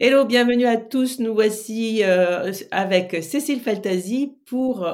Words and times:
Hello, 0.00 0.24
bienvenue 0.24 0.64
à 0.64 0.76
tous. 0.76 1.18
Nous 1.18 1.34
voici 1.34 2.04
euh, 2.04 2.52
avec 2.70 3.20
Cécile 3.20 3.58
Faltasi 3.58 4.32
pour 4.46 4.88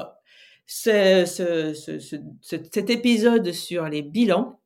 ce, 0.65 1.25
cet 2.41 2.89
épisode 2.89 3.51
sur 3.51 3.87
les 3.87 4.01
bilans 4.01 4.59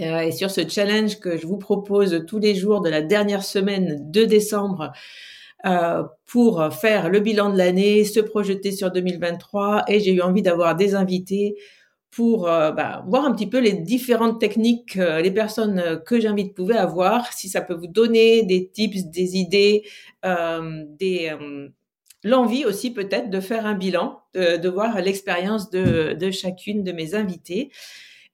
euh, 0.00 0.18
et 0.18 0.32
sur 0.32 0.50
ce 0.50 0.68
challenge 0.68 1.20
que 1.20 1.36
je 1.36 1.46
vous 1.46 1.58
propose 1.58 2.24
tous 2.26 2.40
les 2.40 2.56
jours 2.56 2.80
de 2.80 2.90
la 2.90 3.02
dernière 3.02 3.44
semaine 3.44 4.10
de 4.10 4.24
décembre 4.24 4.90
euh, 5.64 6.02
pour 6.26 6.74
faire 6.74 7.08
le 7.08 7.20
bilan 7.20 7.52
de 7.52 7.56
l'année, 7.56 8.04
se 8.04 8.18
projeter 8.18 8.72
sur 8.72 8.90
2023 8.90 9.84
et 9.86 10.00
j'ai 10.00 10.12
eu 10.12 10.22
envie 10.22 10.42
d'avoir 10.42 10.74
des 10.74 10.96
invités 10.96 11.54
pour 12.12 12.46
euh, 12.46 12.70
bah, 12.72 13.02
voir 13.08 13.24
un 13.24 13.32
petit 13.32 13.46
peu 13.46 13.58
les 13.58 13.72
différentes 13.72 14.38
techniques 14.38 14.98
euh, 14.98 15.22
les 15.22 15.30
personnes 15.30 15.78
euh, 15.78 15.96
que 15.96 16.20
j'invite 16.20 16.54
pouvaient 16.54 16.76
avoir, 16.76 17.32
si 17.32 17.48
ça 17.48 17.62
peut 17.62 17.74
vous 17.74 17.86
donner 17.86 18.42
des 18.44 18.68
tips, 18.68 19.06
des 19.06 19.36
idées, 19.36 19.82
des 20.22 21.32
l'envie 22.24 22.64
aussi 22.64 22.92
peut-être 22.92 23.30
de 23.30 23.40
faire 23.40 23.66
un 23.66 23.74
bilan, 23.74 24.20
de, 24.34 24.68
voir 24.68 25.00
l'expérience 25.00 25.70
de, 25.70 26.12
de, 26.12 26.30
chacune 26.30 26.84
de 26.84 26.92
mes 26.92 27.16
invités. 27.16 27.72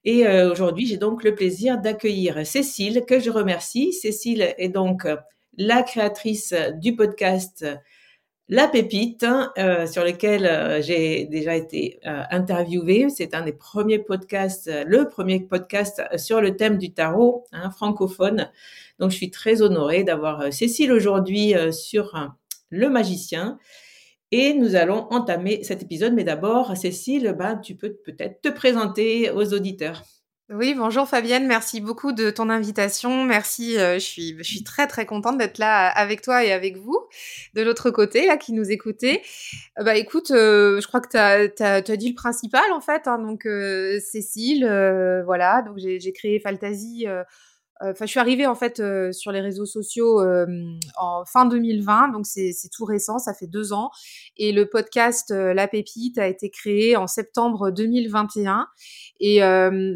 Et 0.05 0.27
aujourd'hui, 0.27 0.85
j'ai 0.85 0.97
donc 0.97 1.23
le 1.23 1.33
plaisir 1.33 1.79
d'accueillir 1.79 2.45
Cécile, 2.45 3.03
que 3.07 3.19
je 3.19 3.31
remercie. 3.31 3.91
Cécile 3.91 4.53
est 4.59 4.69
donc 4.69 5.07
la 5.57 5.81
créatrice 5.81 6.53
du 6.75 6.95
podcast 6.95 7.65
la 8.51 8.67
Pépite, 8.67 9.27
euh, 9.59 9.85
sur 9.85 10.03
lequel 10.03 10.47
euh, 10.47 10.81
j'ai 10.81 11.25
déjà 11.25 11.55
été 11.55 11.99
euh, 12.07 12.23
interviewée. 12.31 13.07
C'est 13.09 13.35
un 13.35 13.43
des 13.43 13.53
premiers 13.53 13.99
podcasts, 13.99 14.71
le 14.87 15.07
premier 15.07 15.39
podcast 15.39 16.01
sur 16.17 16.41
le 16.41 16.57
thème 16.57 16.79
du 16.79 16.91
tarot 16.91 17.45
hein, 17.51 17.69
francophone. 17.69 18.49
Donc, 18.97 19.11
je 19.11 19.17
suis 19.17 19.29
très 19.29 19.61
honorée 19.61 20.03
d'avoir 20.03 20.51
Cécile 20.51 20.91
aujourd'hui 20.91 21.53
sur 21.71 22.35
le 22.71 22.89
magicien. 22.89 23.59
Et 24.31 24.53
nous 24.53 24.75
allons 24.75 25.07
entamer 25.11 25.63
cet 25.63 25.83
épisode. 25.83 26.13
Mais 26.13 26.23
d'abord, 26.23 26.75
Cécile, 26.75 27.35
ben, 27.37 27.55
tu 27.55 27.75
peux 27.75 27.93
peut-être 27.93 28.41
te 28.41 28.49
présenter 28.49 29.31
aux 29.31 29.53
auditeurs. 29.53 30.03
Oui, 30.51 30.73
bonjour 30.73 31.07
Fabienne, 31.07 31.45
merci 31.45 31.79
beaucoup 31.79 32.11
de 32.11 32.31
ton 32.31 32.49
invitation. 32.49 33.23
Merci, 33.23 33.77
euh, 33.77 33.95
je, 33.95 33.99
suis, 33.99 34.35
je 34.35 34.43
suis 34.43 34.63
très 34.63 34.87
très 34.87 35.05
contente 35.05 35.37
d'être 35.37 35.59
là 35.59 35.87
avec 35.89 36.23
toi 36.23 36.43
et 36.43 36.51
avec 36.51 36.75
vous, 36.75 36.97
de 37.53 37.61
l'autre 37.61 37.91
côté, 37.91 38.25
là, 38.25 38.35
qui 38.35 38.53
nous 38.53 38.71
écoutez. 38.71 39.21
Euh, 39.77 39.83
bah 39.83 39.95
écoute, 39.95 40.31
euh, 40.31 40.81
je 40.81 40.87
crois 40.87 41.01
que 41.01 41.09
tu 41.09 41.17
as, 41.17 41.77
as, 41.77 41.81
dit 41.97 42.09
le 42.09 42.15
principal 42.15 42.71
en 42.73 42.81
fait. 42.81 43.07
Hein, 43.07 43.19
donc 43.19 43.43
Cécile, 44.01 44.65
voilà, 45.23 45.61
donc 45.61 45.77
j'ai 45.77 46.13
créé 46.13 46.39
Faltasie 46.39 47.05
Enfin, 47.81 48.05
je 48.05 48.11
suis 48.11 48.19
arrivée 48.19 48.45
en 48.45 48.55
fait 48.55 48.81
euh, 48.81 49.13
sur 49.13 49.31
les 49.31 49.39
réseaux 49.39 49.65
sociaux 49.65 50.19
euh, 50.19 50.45
en 50.97 51.23
fin 51.23 51.45
2020, 51.45 52.09
donc 52.09 52.25
c'est 52.25 52.53
tout 52.73 52.83
récent, 52.83 53.19
ça 53.19 53.33
fait 53.33 53.47
deux 53.47 53.71
ans. 53.71 53.89
Et 54.35 54.51
le 54.51 54.67
podcast 54.69 55.31
euh, 55.31 55.53
La 55.53 55.69
Pépite 55.69 56.17
a 56.17 56.27
été 56.27 56.49
créé 56.49 56.97
en 56.97 57.07
septembre 57.07 57.71
2021. 57.71 58.67
Et 59.21 59.39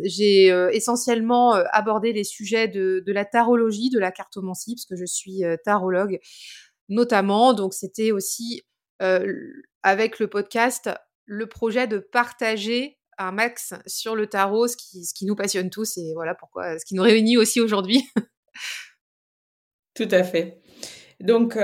j'ai 0.03 0.47
essentiellement 0.73 1.53
abordé 1.71 2.11
les 2.11 2.23
sujets 2.23 2.67
de, 2.67 3.01
de, 3.05 3.13
la 3.13 3.25
tarologie, 3.25 3.89
de 3.89 3.99
la 3.99 4.11
cartomancie, 4.11 4.75
parce 4.75 4.85
que 4.85 4.95
je 4.95 5.05
suis 5.05 5.43
tarologue 5.63 6.19
notamment. 6.89 7.53
Donc 7.53 7.73
c'était 7.73 8.11
aussi 8.11 8.63
avec 9.81 10.19
le 10.19 10.27
podcast 10.27 10.89
le 11.25 11.47
projet 11.47 11.87
de 11.87 11.99
partager 11.99 12.97
un 13.17 13.31
max 13.31 13.73
sur 13.85 14.15
le 14.15 14.27
tarot, 14.27 14.67
ce 14.67 14.77
qui, 14.77 15.05
ce 15.05 15.13
qui 15.13 15.25
nous 15.25 15.35
passionne 15.35 15.69
tous 15.69 15.97
et 15.97 16.13
voilà 16.13 16.35
pourquoi, 16.35 16.77
ce 16.79 16.85
qui 16.85 16.95
nous 16.95 17.03
réunit 17.03 17.37
aussi 17.37 17.61
aujourd'hui. 17.61 18.03
Tout 19.95 20.07
à 20.11 20.23
fait. 20.23 20.61
Donc, 21.19 21.57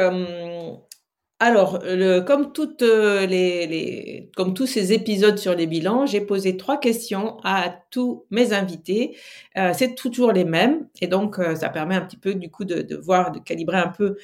alors, 1.41 1.79
comme, 2.27 2.51
toutes 2.51 2.81
euh, 2.81 3.25
les, 3.25 4.29
comme 4.35 4.53
tous 4.53 4.65
ces 4.67 4.91
épisodes 4.91 5.37
sur 5.37 5.55
les 5.55 5.67
bilans, 5.67 6.05
j'ai 6.05 6.19
posé 6.19 6.57
trois 6.57 6.77
questions 6.77 7.37
à 7.45 7.73
tous 7.91 8.25
mes 8.29 8.51
invités. 8.51 9.15
Euh, 9.57 9.71
c'est 9.73 9.95
toujours 9.95 10.33
les 10.33 10.43
mêmes 10.43 10.89
et 10.99 11.07
donc 11.07 11.39
euh, 11.39 11.55
ça 11.55 11.69
permet 11.69 11.95
un 11.95 12.01
petit 12.01 12.17
peu 12.17 12.33
du 12.33 12.51
coup 12.51 12.65
de, 12.65 12.93
voir, 12.97 13.31
de 13.31 13.39
calibrer 13.39 13.77
un 13.77 13.87
peu 13.87 14.17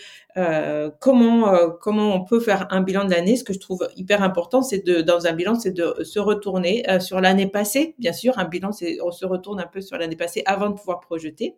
comment 1.00 1.58
comment 1.80 2.14
on 2.16 2.26
peut 2.26 2.42
faire 2.42 2.68
un 2.72 2.82
bilan 2.82 3.06
de 3.06 3.12
l'année. 3.12 3.38
Ce 3.38 3.46
que 3.46 3.54
je 3.54 3.60
trouve 3.60 3.88
hyper 3.96 4.22
important, 4.22 4.62
c'est 4.62 4.86
de 4.86 5.00
dans 5.00 5.26
un 5.26 5.32
bilan, 5.32 5.56
c'est 5.56 5.72
de 5.72 6.04
se 6.04 6.20
retourner 6.20 6.84
sur 7.00 7.22
l'année 7.22 7.48
passée. 7.48 7.96
Bien 7.98 8.12
sûr, 8.12 8.38
un 8.38 8.46
bilan, 8.46 8.74
c'est 8.74 8.98
on 9.02 9.12
se 9.12 9.26
retourne 9.26 9.62
un 9.62 9.68
peu 9.68 9.80
sur 9.80 9.98
l'année 9.98 10.18
passée 10.18 10.44
avant 10.46 10.70
de 10.70 10.76
pouvoir 10.76 11.00
projeter. 11.00 11.56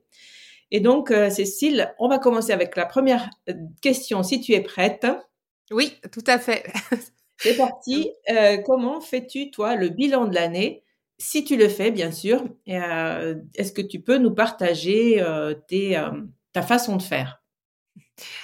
Et 0.69 0.81
donc, 0.81 1.11
Cécile, 1.31 1.95
on 1.97 2.07
va 2.09 2.19
commencer 2.19 2.51
avec 2.51 2.75
la 2.75 2.85
première 2.85 3.29
question, 3.81 4.21
si 4.21 4.39
tu 4.39 4.53
es 4.53 4.61
prête. 4.61 5.07
Oui, 5.71 5.97
tout 6.11 6.23
à 6.27 6.39
fait. 6.39 6.71
C'est 7.37 7.57
parti. 7.57 8.11
Euh, 8.29 8.57
comment 8.57 8.99
fais-tu, 8.99 9.51
toi, 9.51 9.75
le 9.75 9.89
bilan 9.89 10.25
de 10.25 10.33
l'année? 10.33 10.83
Si 11.19 11.43
tu 11.43 11.57
le 11.57 11.67
fais, 11.67 11.91
bien 11.91 12.11
sûr, 12.11 12.43
est-ce 12.67 13.71
que 13.71 13.81
tu 13.81 14.01
peux 14.01 14.17
nous 14.17 14.33
partager 14.33 15.23
ta 16.53 16.61
façon 16.61 16.95
de 16.95 17.01
faire? 17.01 17.41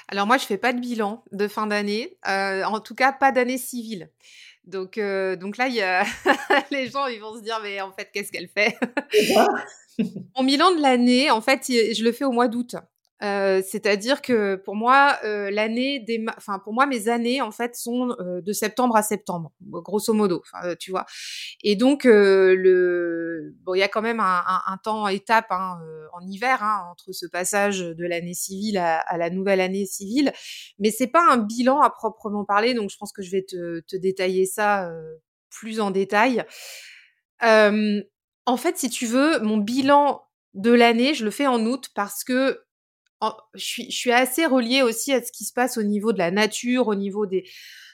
Alors 0.08 0.26
moi, 0.26 0.38
je 0.38 0.46
fais 0.46 0.58
pas 0.58 0.74
de 0.74 0.80
bilan 0.80 1.24
de 1.32 1.48
fin 1.48 1.68
d'année, 1.68 2.18
en 2.26 2.80
tout 2.80 2.96
cas 2.96 3.14
pas 3.14 3.32
d'année 3.32 3.60
civile. 3.60 4.10
Donc, 4.66 5.00
donc 5.40 5.58
là, 5.58 5.68
y 5.68 5.82
a 5.82 6.04
les 6.72 6.90
gens, 6.90 7.06
ils 7.06 7.20
vont 7.20 7.36
se 7.36 7.42
dire, 7.42 7.60
mais 7.62 7.80
en 7.80 7.92
fait, 7.92 8.10
qu'est-ce 8.12 8.32
qu'elle 8.32 8.50
fait? 8.50 8.76
Mon 10.36 10.44
bilan 10.44 10.74
de 10.76 10.82
l'année, 10.82 11.30
en 11.30 11.42
fait, 11.42 11.62
je 11.68 12.04
le 12.04 12.12
fais 12.12 12.26
au 12.26 12.32
mois 12.32 12.48
d'août. 12.48 12.76
Euh, 13.24 13.62
c'est-à-dire 13.66 14.22
que 14.22 14.56
pour 14.56 14.76
moi, 14.76 15.18
euh, 15.24 15.50
l'année, 15.50 16.06
enfin 16.36 16.60
pour 16.60 16.74
moi, 16.74 16.86
mes 16.86 17.08
années 17.08 17.42
en 17.42 17.52
fait 17.52 17.76
sont 17.76 18.16
euh, 18.20 18.42
de 18.42 18.52
septembre 18.52 18.98
à 18.98 19.04
septembre, 19.04 19.54
grosso 19.62 20.14
modo, 20.14 20.44
tu 20.80 20.92
vois. 20.92 21.06
Et 21.64 21.76
donc 21.76 22.04
le, 22.04 23.54
bon, 23.62 23.76
il 23.76 23.80
y 23.80 23.84
a 23.84 23.88
quand 23.88 24.02
même 24.02 24.20
un, 24.20 24.44
un, 24.46 24.78
temps 24.78 25.08
étape 25.08 25.52
hein, 25.52 25.78
en 26.12 26.28
hiver 26.28 26.62
hein, 26.64 26.86
entre 26.92 27.14
ce 27.14 27.26
passage 27.26 27.80
de 27.80 28.06
l'année 28.06 28.34
civile 28.34 28.78
à, 28.78 29.00
à, 29.00 29.18
la 29.18 29.30
nouvelle 29.30 29.62
année 29.62 29.86
civile, 29.86 30.34
mais 30.80 30.92
c'est 30.92 31.08
pas 31.08 31.26
un 31.30 31.38
bilan 31.38 31.80
à 31.80 31.90
proprement 31.90 32.44
parler, 32.44 32.74
donc 32.74 32.90
je 32.90 32.98
pense 32.98 33.14
que 33.14 33.22
je 33.22 33.32
vais 33.32 33.44
te, 33.44 33.80
te 33.82 33.96
détailler 33.96 34.46
ça 34.46 34.92
plus 35.50 35.80
en 35.80 35.92
détail. 35.92 36.44
en 37.42 38.58
fait, 38.58 38.78
si 38.78 38.90
tu 38.90 39.06
veux, 39.06 39.40
mon 39.40 39.58
bilan 39.58 40.22
de 40.54 40.72
l'année, 40.72 41.14
je 41.14 41.24
le 41.24 41.32
fais 41.32 41.48
en 41.48 41.66
août 41.66 41.90
parce 41.96 42.24
que 42.24 42.60
je 43.54 43.64
suis, 43.90 44.12
assez 44.12 44.46
reliée 44.46 44.82
aussi 44.82 45.14
à 45.14 45.24
ce 45.24 45.32
qui 45.32 45.46
se 45.46 45.54
passe 45.54 45.78
au 45.78 45.84
niveau 45.84 46.14
de 46.14 46.18
la 46.18 46.32
nature, 46.32 46.88
au 46.88 46.96
niveau 46.96 47.26
des, 47.26 47.46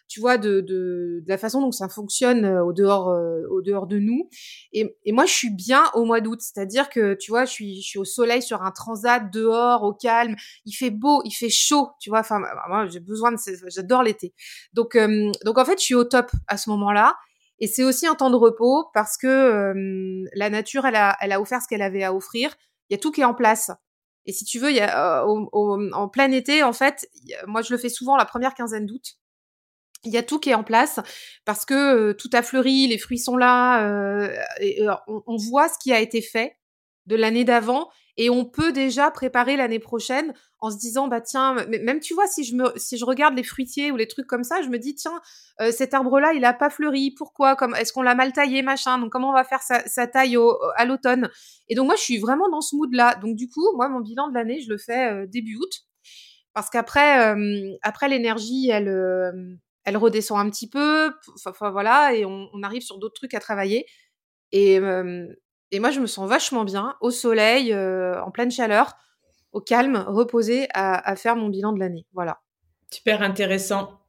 tu 0.10 0.20
vois, 0.20 0.38
de, 0.38 1.24
la 1.28 1.38
façon 1.38 1.62
dont 1.62 1.72
ça 1.72 1.88
fonctionne 1.88 2.44
euh, 2.44 2.66
au 2.66 2.74
dehors, 2.74 3.10
euh, 3.10 3.44
au 3.52 3.62
dehors 3.62 3.86
de 3.86 4.00
nous. 4.00 4.28
Et, 4.74 4.92
moi, 5.08 5.26
je 5.26 5.31
suis 5.31 5.52
bien 5.52 5.84
au 5.94 6.04
mois 6.04 6.20
d'août, 6.20 6.42
c'est-à-dire 6.42 6.90
que, 6.90 7.14
tu 7.14 7.31
vois, 7.31 7.46
je 7.46 7.52
suis, 7.52 7.98
au 7.98 8.06
soleil 8.06 8.42
sur 8.42 8.64
un 8.64 8.72
transat 8.72 9.31
dehors, 9.31 9.84
au 9.84 9.94
calme. 9.94 10.36
Il 10.66 10.74
fait 10.74 10.90
beau, 10.90 11.22
il 11.26 11.31
fait 11.31 11.50
chaud, 11.50 11.90
tu 12.02 12.10
vois. 12.10 12.20
Enfin, 12.20 12.40
moi, 12.68 12.88
j'ai 12.88 13.00
besoin 13.00 13.31
j'adore 13.68 14.04
l'été. 14.04 14.34
Donc, 14.74 14.96
euh, 14.96 15.31
donc 15.46 15.58
en 15.58 15.66
fait, 15.66 15.80
je 15.80 15.84
suis 15.84 15.96
au 15.96 16.04
top 16.04 16.31
à 16.48 16.58
ce 16.58 16.70
moment-là. 16.72 17.16
Et 17.60 17.68
c'est 17.68 17.84
aussi 17.84 18.08
un 18.08 18.16
temps 18.16 18.30
de 18.31 18.38
repos 18.38 18.86
parce 18.94 19.18
que 19.18 19.74
la 20.34 20.50
nature, 20.50 20.86
elle 20.86 20.96
a, 20.96 21.18
elle 21.20 21.34
a 21.34 21.42
offert 21.42 21.62
ce 21.62 21.68
qu'elle 21.68 21.81
avait 21.81 22.04
à 22.04 22.14
offrir. 22.14 22.56
Il 22.90 22.94
y 22.94 22.96
a 22.96 23.00
tout 23.00 23.12
qui 23.12 23.22
est 23.22 23.26
en 23.26 23.34
place. 23.34 23.70
Et 24.25 24.33
si 24.33 24.45
tu 24.45 24.60
veux, 24.60 24.71
y 24.71 24.80
a, 24.80 25.24
euh, 25.24 25.45
en 25.94 26.10
plein 26.10 26.31
été, 26.31 26.63
en 26.63 26.74
fait, 26.74 27.10
moi 27.48 27.62
je 27.62 27.74
le 27.74 27.80
fais 27.80 27.89
souvent 27.89 28.16
la 28.16 28.25
première 28.25 28.54
quinzaine 28.54 28.86
d'août. 28.86 29.18
Il 30.06 30.13
y 30.13 30.18
a 30.18 30.24
tout 30.24 30.39
qui 30.39 30.50
est 30.50 30.56
en 30.56 30.63
place 30.63 31.00
parce 31.45 31.66
que 31.66 31.74
euh, 31.74 32.13
tout 32.13 32.30
a 32.33 32.42
fleuri, 32.42 32.88
les 32.88 32.98
fruits 32.98 33.19
sont 33.19 33.36
là, 33.36 33.86
euh, 33.86 34.33
on, 35.07 35.36
voit 35.36 35.68
ce 35.68 35.77
qui 35.81 35.92
a 35.92 36.00
été 36.00 36.21
fait 36.21 36.57
de 37.06 37.16
l'année 37.16 37.44
d'avant 37.44 37.89
et 38.19 38.30
on 38.30 38.44
peut 38.44 38.74
déjà 38.74 39.10
préparer 39.12 39.56
l'année 39.56 39.80
prochaine 39.80 40.33
en 40.60 40.69
se 40.69 40.77
disant 40.77 41.07
bah 41.07 41.21
tiens 41.21 41.56
même 41.68 42.01
tu 42.01 42.13
vois 42.13 42.27
si 42.27 42.44
je 42.44 42.54
me 42.54 42.66
si 42.75 42.98
je 42.98 43.06
regarde 43.06 43.33
les 43.33 43.44
fruitiers 43.44 43.94
ou 43.94 43.95
les 43.95 44.10
trucs 44.10 44.27
comme 44.27 44.44
ça 44.44 44.62
je 44.62 44.68
me 44.68 44.77
dis 44.77 44.94
tiens 44.94 45.21
euh, 45.62 45.71
cet 45.71 45.94
arbre 45.94 46.19
là 46.19 46.33
il 46.33 46.44
a 46.44 46.54
pas 46.54 46.69
fleuri. 46.69 47.12
Pourquoi? 47.12 47.56
Comme 47.56 47.74
est-ce 47.75 47.94
qu'on 47.94 48.01
l'a 48.01 48.16
mal 48.16 48.33
taillé 48.33 48.62
machin? 48.62 49.00
Donc 49.00 49.10
comment 49.10 49.30
on 49.30 49.33
va 49.33 49.45
faire 49.45 49.62
sa, 49.62 50.07
taille 50.07 50.36
au, 50.36 50.60
à 50.75 50.83
l'automne? 50.83 51.30
Et 51.69 51.75
donc 51.75 51.86
moi 51.86 51.95
je 51.95 52.01
suis 52.01 52.18
vraiment 52.18 52.50
dans 52.50 52.60
ce 52.60 52.75
mood 52.75 52.94
là 52.94 53.16
donc 53.16 53.38
du 53.38 53.48
coup 53.48 53.66
moi 53.77 53.88
mon 53.88 54.01
bilan 54.01 54.27
de 54.27 54.33
l'année 54.33 54.60
je 54.60 54.69
le 54.69 54.77
fais 54.77 55.13
euh, 55.13 55.25
début 55.25 55.56
août. 55.56 55.86
Parce 56.54 56.69
qu'après 56.69 57.33
euh, 57.33 57.71
après 57.83 58.10
l'énergie 58.10 58.69
elle 58.69 58.89
elle 59.86 59.95
redescend 59.95 60.39
un 60.45 60.50
petit 60.50 60.68
peu. 60.68 61.13
Enfin 61.45 61.71
voilà. 61.71 62.13
Et 62.13 62.25
on, 62.25 62.50
on 62.51 62.63
arrive 62.63 62.81
sur 62.81 62.98
d'autres 62.98 63.16
trucs 63.16 63.33
à 63.33 63.39
travailler. 63.39 63.86
Et 64.51 64.77
et 65.71 65.80
moi, 65.80 65.92
je 65.92 66.00
me 66.00 66.07
sens 66.07 66.27
vachement 66.27 66.63
bien, 66.63 66.95
au 67.01 67.12
soleil, 67.12 67.74
euh, 67.74 68.21
en 68.24 68.31
pleine 68.31 68.51
chaleur, 68.51 68.95
au 69.54 69.62
calme, 69.62 70.04
reposé, 70.07 70.68
à, 70.74 71.16
faire 71.16 71.36
mon 71.36 71.50
bilan 71.50 71.74
de 71.74 71.80
l'année. 71.80 72.06
Voilà. 72.13 72.39
Super 72.92 73.21
intéressant. 73.21 74.00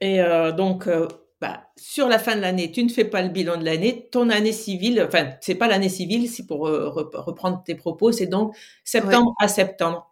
Et 0.00 0.20
euh, 0.20 0.52
donc, 0.52 0.86
euh, 0.86 1.06
bah, 1.40 1.64
sur 1.76 2.08
la 2.08 2.18
fin 2.18 2.36
de 2.36 2.40
l'année, 2.40 2.72
tu 2.72 2.82
ne 2.82 2.88
fais 2.88 3.04
pas 3.04 3.22
le 3.22 3.28
bilan 3.28 3.56
de 3.56 3.64
l'année. 3.64 4.08
Ton 4.10 4.30
année 4.30 4.52
civile, 4.52 5.02
enfin, 5.06 5.30
c'est 5.40 5.54
pas 5.54 5.68
l'année 5.68 5.88
civile, 5.88 6.28
si 6.28 6.46
pour 6.46 6.60
reprendre 6.60 7.62
tes 7.64 7.74
propos, 7.74 8.12
c'est 8.12 8.26
donc 8.26 8.56
septembre 8.84 9.34
à 9.40 9.48
septembre. 9.48 10.11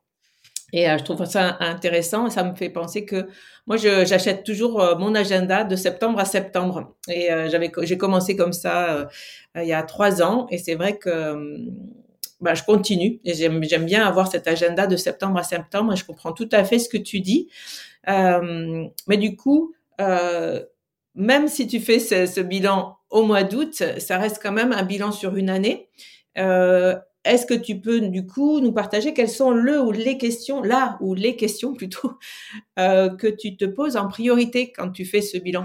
Et 0.72 0.86
je 0.86 1.04
trouve 1.04 1.24
ça 1.24 1.56
intéressant. 1.60 2.30
Ça 2.30 2.44
me 2.44 2.54
fait 2.54 2.70
penser 2.70 3.04
que 3.04 3.28
moi, 3.66 3.76
j'achète 3.76 4.44
toujours 4.44 4.96
mon 4.98 5.14
agenda 5.14 5.64
de 5.64 5.76
septembre 5.76 6.18
à 6.18 6.24
septembre. 6.24 6.94
Et 7.08 7.28
j'avais, 7.48 7.70
j'ai 7.82 7.98
commencé 7.98 8.36
comme 8.36 8.52
ça 8.52 9.08
il 9.56 9.64
y 9.64 9.72
a 9.72 9.82
trois 9.82 10.22
ans. 10.22 10.46
Et 10.50 10.58
c'est 10.58 10.74
vrai 10.74 10.96
que 10.98 11.68
bah, 12.40 12.54
je 12.54 12.62
continue. 12.62 13.20
Et 13.24 13.34
j'aime, 13.34 13.60
bien 13.60 14.06
avoir 14.06 14.30
cet 14.30 14.48
agenda 14.48 14.86
de 14.86 14.96
septembre 14.96 15.38
à 15.38 15.42
septembre. 15.42 15.94
Je 15.96 16.04
comprends 16.04 16.32
tout 16.32 16.48
à 16.52 16.64
fait 16.64 16.78
ce 16.78 16.88
que 16.88 16.98
tu 16.98 17.20
dis. 17.20 17.48
mais 18.06 19.16
du 19.16 19.36
coup, 19.36 19.74
même 19.98 21.48
si 21.48 21.66
tu 21.66 21.80
fais 21.80 21.98
ce, 21.98 22.26
ce, 22.26 22.40
bilan 22.40 22.96
au 23.10 23.22
mois 23.24 23.42
d'août, 23.42 23.82
ça 23.98 24.18
reste 24.18 24.40
quand 24.42 24.52
même 24.52 24.72
un 24.72 24.84
bilan 24.84 25.12
sur 25.12 25.36
une 25.36 25.50
année. 25.50 25.88
Euh, 26.38 26.96
est-ce 27.24 27.44
que 27.44 27.54
tu 27.54 27.80
peux 27.80 28.00
du 28.00 28.26
coup 28.26 28.60
nous 28.60 28.72
partager 28.72 29.12
quelles 29.12 29.30
sont 29.30 29.50
le 29.50 29.80
ou 29.80 29.92
les 29.92 30.16
questions, 30.16 30.62
là 30.62 30.96
ou 31.00 31.14
les 31.14 31.36
questions 31.36 31.74
plutôt, 31.74 32.18
euh, 32.78 33.14
que 33.14 33.26
tu 33.26 33.56
te 33.56 33.64
poses 33.64 33.96
en 33.96 34.08
priorité 34.08 34.72
quand 34.72 34.90
tu 34.90 35.04
fais 35.04 35.20
ce 35.20 35.38
bilan? 35.38 35.64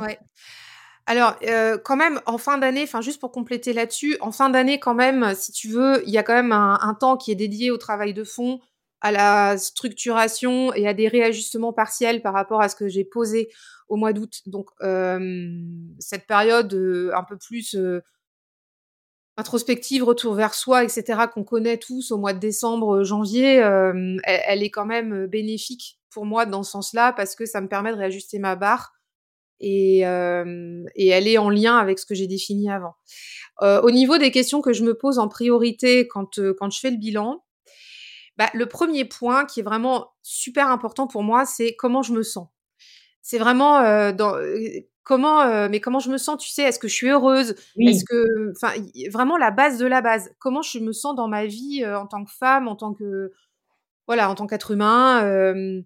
Alors, 1.08 1.36
euh, 1.44 1.78
quand 1.78 1.96
même, 1.96 2.20
en 2.26 2.38
fin 2.38 2.58
d'année, 2.58 2.84
enfin 2.84 3.02
juste 3.02 3.20
pour 3.20 3.32
compléter 3.32 3.74
là-dessus, 3.74 4.18
en 4.22 4.32
fin 4.32 4.50
d'année, 4.50 4.80
quand 4.80 4.96
même, 4.96 5.34
si 5.36 5.52
tu 5.52 5.70
veux, 5.70 6.02
il 6.06 6.12
y 6.12 6.18
a 6.18 6.24
quand 6.24 6.34
même 6.34 6.52
un, 6.52 6.98
temps 7.00 7.16
qui 7.16 7.32
est 7.32 7.36
dédié 7.36 7.70
au 7.70 7.78
travail 7.78 8.14
de 8.14 8.24
fond, 8.24 8.60
à 9.02 9.12
la 9.12 9.58
structuration 9.58 10.74
et 10.74 10.88
à 10.88 10.96
des 10.96 11.08
réajustements 11.08 11.74
partiels 11.74 12.24
par 12.24 12.34
rapport 12.34 12.60
à 12.60 12.70
ce 12.70 12.76
que 12.76 12.88
j'ai 12.88 13.04
posé 13.04 13.50
au 13.88 13.98
mois 13.98 14.14
d'août. 14.14 14.42
Donc, 14.48 14.72
euh, 14.82 15.62
cette 16.00 16.26
période 16.26 16.74
un 17.14 17.24
peu 17.24 17.38
plus 17.38 17.78
introspective, 19.38 20.04
retour 20.04 20.34
vers 20.34 20.54
soi, 20.54 20.84
etc., 20.84 21.04
qu'on 21.34 21.44
connaît 21.44 21.78
tous 21.78 22.12
au 22.12 22.18
mois 22.18 22.34
de 22.34 22.40
décembre, 22.40 22.98
euh, 22.98 23.04
janvier, 23.04 23.62
euh, 23.62 24.18
elle, 24.24 24.64
est 24.64 24.70
quand 24.70 24.86
même 24.86 25.14
euh, 25.14 25.28
bénéfique 25.28 26.00
pour 26.10 26.26
moi 26.26 26.46
dans 26.46 26.64
ce 26.64 26.72
sens-là 26.72 27.12
parce 27.14 27.36
que 27.36 27.46
ça 27.46 27.60
me 27.60 27.68
permet 27.68 27.92
de 27.92 27.98
réajuster 27.98 28.40
ma 28.40 28.56
barre 28.56 28.94
et, 29.60 30.00
elle 30.00 31.28
est 31.28 31.38
en 31.38 31.50
lien 31.50 31.78
avec 31.78 32.00
ce 32.00 32.06
que 32.06 32.16
j'ai 32.16 32.28
défini 32.28 32.70
avant. 32.72 32.96
Au 33.62 33.92
niveau 33.92 34.18
des 34.18 34.32
questions 34.32 34.62
que 34.62 34.72
je 34.72 34.84
me 34.84 34.94
pose 34.94 35.20
en 35.20 35.28
priorité 35.28 36.08
quand, 36.08 36.40
quand 36.58 36.70
je 36.70 36.80
fais 36.80 36.92
le 36.92 36.98
bilan, 36.98 37.44
bah, 38.38 38.50
le 38.54 38.66
premier 38.66 39.04
point 39.04 39.46
qui 39.46 39.60
est 39.60 39.64
vraiment 39.64 40.12
super 40.24 40.70
important 40.70 41.08
pour 41.08 41.24
moi, 41.24 41.46
c'est 41.46 41.76
comment 41.76 42.02
je 42.02 42.14
me 42.14 42.24
sens. 42.24 42.48
C'est 43.22 43.38
vraiment 43.38 43.82
dans 44.14 44.38
comment 45.06 45.42
euh, 45.42 45.70
mais 45.70 45.80
comment 45.80 46.00
je 46.00 46.10
me 46.10 46.18
sens 46.18 46.44
tu 46.44 46.50
sais? 46.50 46.64
Est-ce 46.64 46.80
que 46.80 46.90
je 46.90 46.94
suis 46.94 47.08
heureuse? 47.08 47.56
Oui. 47.78 47.88
est-ce 47.90 48.04
que 48.04 48.52
enfin 48.52 48.74
vraiment 49.10 49.38
la 49.38 49.52
base 49.52 49.78
de 49.78 49.86
la 49.86 50.02
base. 50.02 50.32
Comment 50.40 50.62
je 50.62 50.80
me 50.80 50.92
sens 50.92 51.16
dans 51.16 51.30
ma 51.30 51.46
vie 51.46 51.84
euh, 51.86 51.98
en 51.98 52.08
tant 52.08 52.26
que 52.26 52.32
femme 52.32 52.68
en 52.68 52.76
tant 52.76 52.94
que 52.94 53.32
voilà 54.08 54.30
en 54.30 54.36
tant 54.36 54.48
qu'être 54.48 54.72
humain 54.72 55.24
euh, 55.24 55.82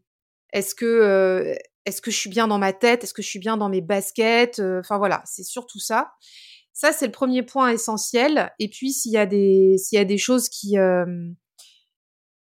est-ce 0.53 0.73
que 0.73 1.55
est-ce 1.85 2.01
que 2.01 2.11
je 2.11 2.17
suis 2.17 2.29
bien 2.29 2.47
dans 2.47 2.57
ma 2.57 2.73
tête? 2.73 3.03
Est-ce 3.03 3.13
que 3.13 3.21
je 3.21 3.27
suis 3.27 3.39
bien 3.39 3.57
dans 3.57 3.69
mes 3.69 3.81
baskets? 3.81 4.59
Enfin 4.59 4.97
voilà 4.97 5.21
c'est 5.25 5.43
surtout 5.43 5.79
ça. 5.79 6.13
Ça 6.73 6.93
c'est 6.93 7.05
le 7.05 7.11
premier 7.11 7.43
point 7.43 7.69
essentiel. 7.69 8.51
Et 8.57 8.69
puis 8.69 8.93
s'il 8.93 9.11
y 9.11 9.17
a 9.17 9.25
des 9.25 9.75
s'il 9.77 9.97
y 9.97 10.01
a 10.01 10.05
des 10.05 10.17
choses 10.17 10.49
qui 10.49 10.77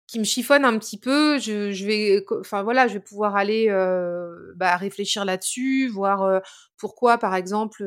qui 0.08 0.18
me 0.18 0.24
chiffonne 0.24 0.64
un 0.64 0.76
petit 0.78 0.98
peu, 0.98 1.38
je, 1.38 1.70
je 1.70 1.86
vais, 1.86 2.24
enfin 2.40 2.62
voilà, 2.62 2.88
je 2.88 2.94
vais 2.94 3.00
pouvoir 3.00 3.36
aller 3.36 3.68
bah, 4.56 4.76
réfléchir 4.76 5.24
là-dessus, 5.24 5.88
voir 5.88 6.22
euh, 6.22 6.40
pourquoi, 6.78 7.18
par 7.18 7.34
exemple, 7.34 7.82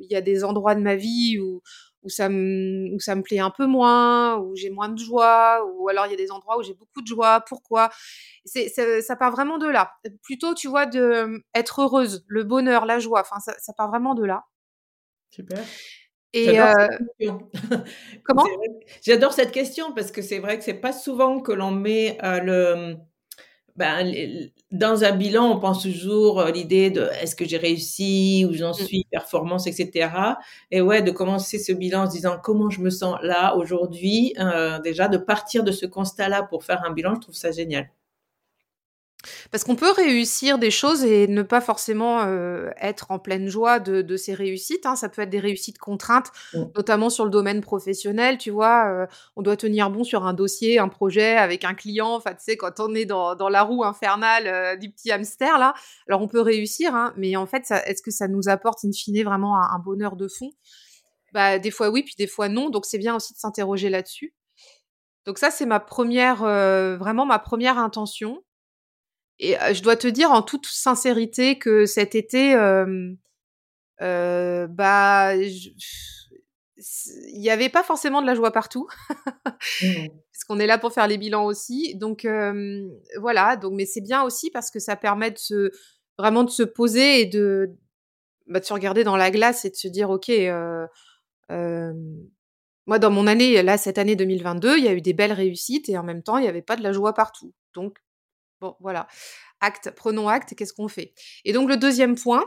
il 0.00 0.10
y 0.10 0.16
a 0.16 0.22
des 0.22 0.42
endroits 0.42 0.74
de 0.74 0.80
ma 0.80 0.96
vie 0.96 1.38
où 1.38 1.62
où 2.02 2.10
ça 2.10 2.28
me 2.28 2.94
où 2.94 3.00
ça 3.00 3.14
me 3.14 3.22
plaît 3.22 3.38
un 3.38 3.50
peu 3.50 3.66
moins, 3.66 4.36
où 4.38 4.54
j'ai 4.54 4.70
moins 4.70 4.88
de 4.90 4.98
joie, 4.98 5.64
ou 5.78 5.88
alors 5.88 6.06
il 6.06 6.10
y 6.10 6.14
a 6.14 6.18
des 6.18 6.30
endroits 6.30 6.58
où 6.58 6.62
j'ai 6.62 6.74
beaucoup 6.74 7.00
de 7.00 7.06
joie. 7.06 7.40
Pourquoi? 7.48 7.90
C'est 8.44 8.68
ça 8.68 9.16
part 9.16 9.32
vraiment 9.32 9.58
de 9.58 9.66
là. 9.66 9.92
Plutôt, 10.22 10.54
tu 10.54 10.68
vois, 10.68 10.86
de 10.86 11.42
être 11.54 11.80
heureuse, 11.82 12.24
le 12.28 12.44
bonheur, 12.44 12.84
la 12.84 12.98
joie. 12.98 13.20
Enfin, 13.22 13.40
ça, 13.40 13.54
ça 13.58 13.72
part 13.72 13.88
vraiment 13.88 14.14
de 14.14 14.24
là. 14.24 14.44
Super. 15.30 15.64
Et 16.34 16.60
euh... 16.60 16.88
comment? 18.24 18.44
J'adore 19.02 19.32
cette 19.32 19.52
question 19.52 19.92
parce 19.94 20.10
que 20.10 20.20
c'est 20.20 20.40
vrai 20.40 20.58
que 20.58 20.64
c'est 20.64 20.74
pas 20.74 20.92
souvent 20.92 21.40
que 21.40 21.52
l'on 21.52 21.70
met 21.70 22.18
euh, 22.24 22.40
le 22.40 22.96
ben, 23.76 24.12
dans 24.70 25.02
un 25.02 25.12
bilan, 25.12 25.50
on 25.50 25.58
pense 25.58 25.82
toujours 25.82 26.40
à 26.40 26.50
l'idée 26.50 26.90
de 26.90 27.08
est-ce 27.20 27.34
que 27.34 27.44
j'ai 27.44 27.56
réussi 27.56 28.46
ou 28.48 28.52
j'en 28.52 28.70
mmh. 28.70 28.74
suis, 28.74 29.06
performance, 29.10 29.66
etc. 29.66 30.10
Et 30.70 30.80
ouais, 30.80 31.02
de 31.02 31.10
commencer 31.10 31.58
ce 31.58 31.72
bilan 31.72 32.04
en 32.04 32.06
se 32.06 32.12
disant 32.12 32.38
comment 32.42 32.70
je 32.70 32.80
me 32.80 32.90
sens 32.90 33.16
là 33.22 33.56
aujourd'hui, 33.56 34.32
euh, 34.38 34.78
déjà 34.80 35.08
de 35.08 35.18
partir 35.18 35.64
de 35.64 35.72
ce 35.72 35.86
constat-là 35.86 36.44
pour 36.44 36.64
faire 36.64 36.84
un 36.84 36.92
bilan, 36.92 37.16
je 37.16 37.20
trouve 37.20 37.34
ça 37.34 37.50
génial. 37.50 37.90
Parce 39.50 39.64
qu'on 39.64 39.76
peut 39.76 39.90
réussir 39.92 40.58
des 40.58 40.70
choses 40.70 41.04
et 41.04 41.26
ne 41.28 41.42
pas 41.42 41.60
forcément, 41.60 42.24
heu, 42.26 42.70
être 42.80 43.10
en 43.10 43.18
pleine 43.18 43.48
joie 43.48 43.78
de 43.80 44.02
de 44.02 44.16
ces 44.16 44.34
réussites, 44.34 44.86
hein. 44.86 44.96
Ça 44.96 45.08
peut 45.08 45.22
être 45.22 45.30
des 45.30 45.40
réussites 45.40 45.78
contraintes, 45.78 46.30
Mmh. 46.52 46.74
notamment 46.76 47.10
sur 47.10 47.24
le 47.24 47.30
domaine 47.30 47.60
professionnel, 47.60 48.38
tu 48.38 48.50
vois? 48.50 48.88
Heu, 49.04 49.06
on 49.36 49.42
doit 49.42 49.56
tenir 49.56 49.90
bon 49.90 50.04
sur 50.04 50.24
un 50.26 50.32
dossier, 50.34 50.78
un 50.78 50.88
projet 50.88 51.36
avec 51.36 51.64
un 51.64 51.74
client, 51.74 52.14
enfin, 52.14 52.32
tu 52.32 52.42
sais, 52.44 52.56
quand 52.56 52.80
on 52.80 52.94
est 52.94 53.06
dans 53.06 53.34
dans 53.34 53.48
la 53.48 53.62
roue 53.62 53.84
infernale, 53.84 54.46
heu, 54.46 54.78
du 54.78 54.90
petit 54.90 55.10
hamster 55.12 55.58
là. 55.58 55.74
Alors 56.08 56.20
on 56.22 56.28
peut 56.28 56.40
réussir, 56.40 56.94
hein, 56.94 57.12
mais 57.16 57.36
en 57.36 57.46
fait, 57.46 57.70
est-ce 57.86 58.02
que 58.02 58.10
ça 58.10 58.28
nous 58.28 58.48
apporte 58.48 58.84
in 58.84 58.92
fine 58.92 59.22
vraiment 59.24 59.56
un 59.58 59.74
un 59.74 59.78
bonheur 59.78 60.16
de 60.16 60.28
fond? 60.28 60.50
Bah, 61.32 61.58
des 61.58 61.70
fois 61.72 61.90
oui, 61.90 62.02
puis 62.04 62.14
des 62.18 62.26
fois 62.28 62.48
non, 62.48 62.70
donc 62.70 62.86
c'est 62.86 62.98
bien 62.98 63.16
aussi 63.16 63.34
de 63.34 63.38
s'interroger 63.38 63.90
là-dessus. 63.90 64.34
Donc 65.26 65.38
ça, 65.38 65.50
c'est 65.50 65.66
ma 65.66 65.80
première, 65.80 66.40
re 66.40 66.96
vraiment 66.98 67.26
ma 67.26 67.38
première 67.38 67.78
intention. 67.78 68.42
Et 69.40 69.56
je 69.72 69.82
dois 69.82 69.96
te 69.96 70.06
dire 70.06 70.30
en 70.30 70.42
toute 70.42 70.66
sincérité 70.66 71.58
que 71.58 71.86
cet 71.86 72.14
été, 72.14 72.54
bah, 73.98 75.34
il 75.36 77.42
y 77.42 77.50
avait 77.50 77.68
pas 77.68 77.82
forcément 77.82 78.22
de 78.22 78.26
la 78.26 78.34
joie 78.34 78.52
partout. 78.52 78.88
Mmh. 79.82 80.08
Parce 80.32 80.44
qu'on 80.46 80.58
est 80.58 80.66
là 80.66 80.78
pour 80.78 80.92
faire 80.92 81.08
les 81.08 81.16
bilans 81.16 81.46
aussi. 81.46 81.94
Donc, 81.96 82.26
voilà, 83.18 83.56
donc 83.56 83.72
mais 83.74 83.86
c'est 83.86 84.02
bien 84.02 84.22
aussi 84.22 84.50
parce 84.50 84.70
que 84.70 84.78
ça 84.78 84.94
permet 84.94 85.30
de 85.30 85.38
se 85.38 85.70
vraiment 86.18 86.44
de 86.44 86.50
se 86.50 86.62
poser 86.62 87.20
et 87.20 87.26
de, 87.26 87.70
bah, 88.46 88.60
de 88.60 88.64
se 88.64 88.74
regarder 88.74 89.04
dans 89.04 89.16
la 89.16 89.30
glace 89.30 89.64
et 89.64 89.70
de 89.70 89.76
se 89.76 89.88
dire: 89.88 90.10
«OK, 90.10 90.28
heu, 90.28 90.86
hem» 91.48 92.28
moi, 92.86 92.98
dans 92.98 93.10
mon 93.10 93.26
année, 93.26 93.62
là, 93.62 93.78
cette 93.78 93.98
année 93.98 94.16
2022, 94.16 94.78
il 94.78 94.84
y 94.84 94.88
a 94.88 94.92
eu 94.92 95.00
des 95.00 95.14
belles 95.14 95.32
réussites 95.32 95.88
et 95.88 95.96
en 95.96 96.02
même 96.02 96.22
temps, 96.22 96.38
il 96.38 96.44
y 96.44 96.48
avait 96.48 96.62
pas 96.62 96.76
de 96.76 96.82
la 96.82 96.92
joie 96.92 97.14
partout. 97.14 97.54
Donc 97.74 97.98
bon, 98.60 98.76
voilà, 98.80 99.06
acte, 99.60 99.92
prenons 99.96 100.28
acte, 100.28 100.54
qu'est-ce 100.54 100.72
qu'on 100.74 100.88
fait? 100.88 101.14
Et 101.44 101.52
donc 101.52 101.68
le 101.68 101.76
2e 101.76 102.16
point, 102.16 102.44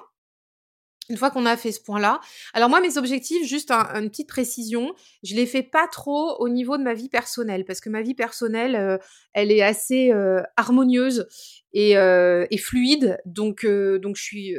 une 1.10 1.18
fois 1.18 1.32
qu'on 1.32 1.46
a 1.46 1.58
fait 1.58 1.72
ce 1.72 1.82
point-là 1.82 2.20
alors 2.54 2.70
moi, 2.70 2.82
mes 2.82 2.98
objectifs, 2.98 3.46
juste 3.48 3.72
un 3.72 4.02
une 4.02 4.10
petite 4.10 4.30
précision, 4.30 4.94
je 5.24 5.36
les 5.36 5.46
fais 5.46 5.64
pas 5.64 5.88
trop 5.88 6.36
au 6.40 6.50
niveau 6.50 6.78
de 6.78 6.84
ma 6.84 6.94
vie 6.94 7.10
personnelle 7.10 7.66
parce 7.66 7.82
que 7.82 7.90
ma 7.90 8.02
vie 8.02 8.16
personnelle, 8.16 8.76
heu, 8.76 9.00
elle 9.34 9.52
est 9.52 9.62
assez, 9.62 10.12
heu, 10.14 10.42
harmonieuse 10.58 11.28
et 11.74 11.98
heu 11.98 12.48
et 12.52 12.58
fluide. 12.58 13.20
Donc 13.26 13.66
donc 13.66 14.18
je 14.18 14.24
suis, 14.24 14.56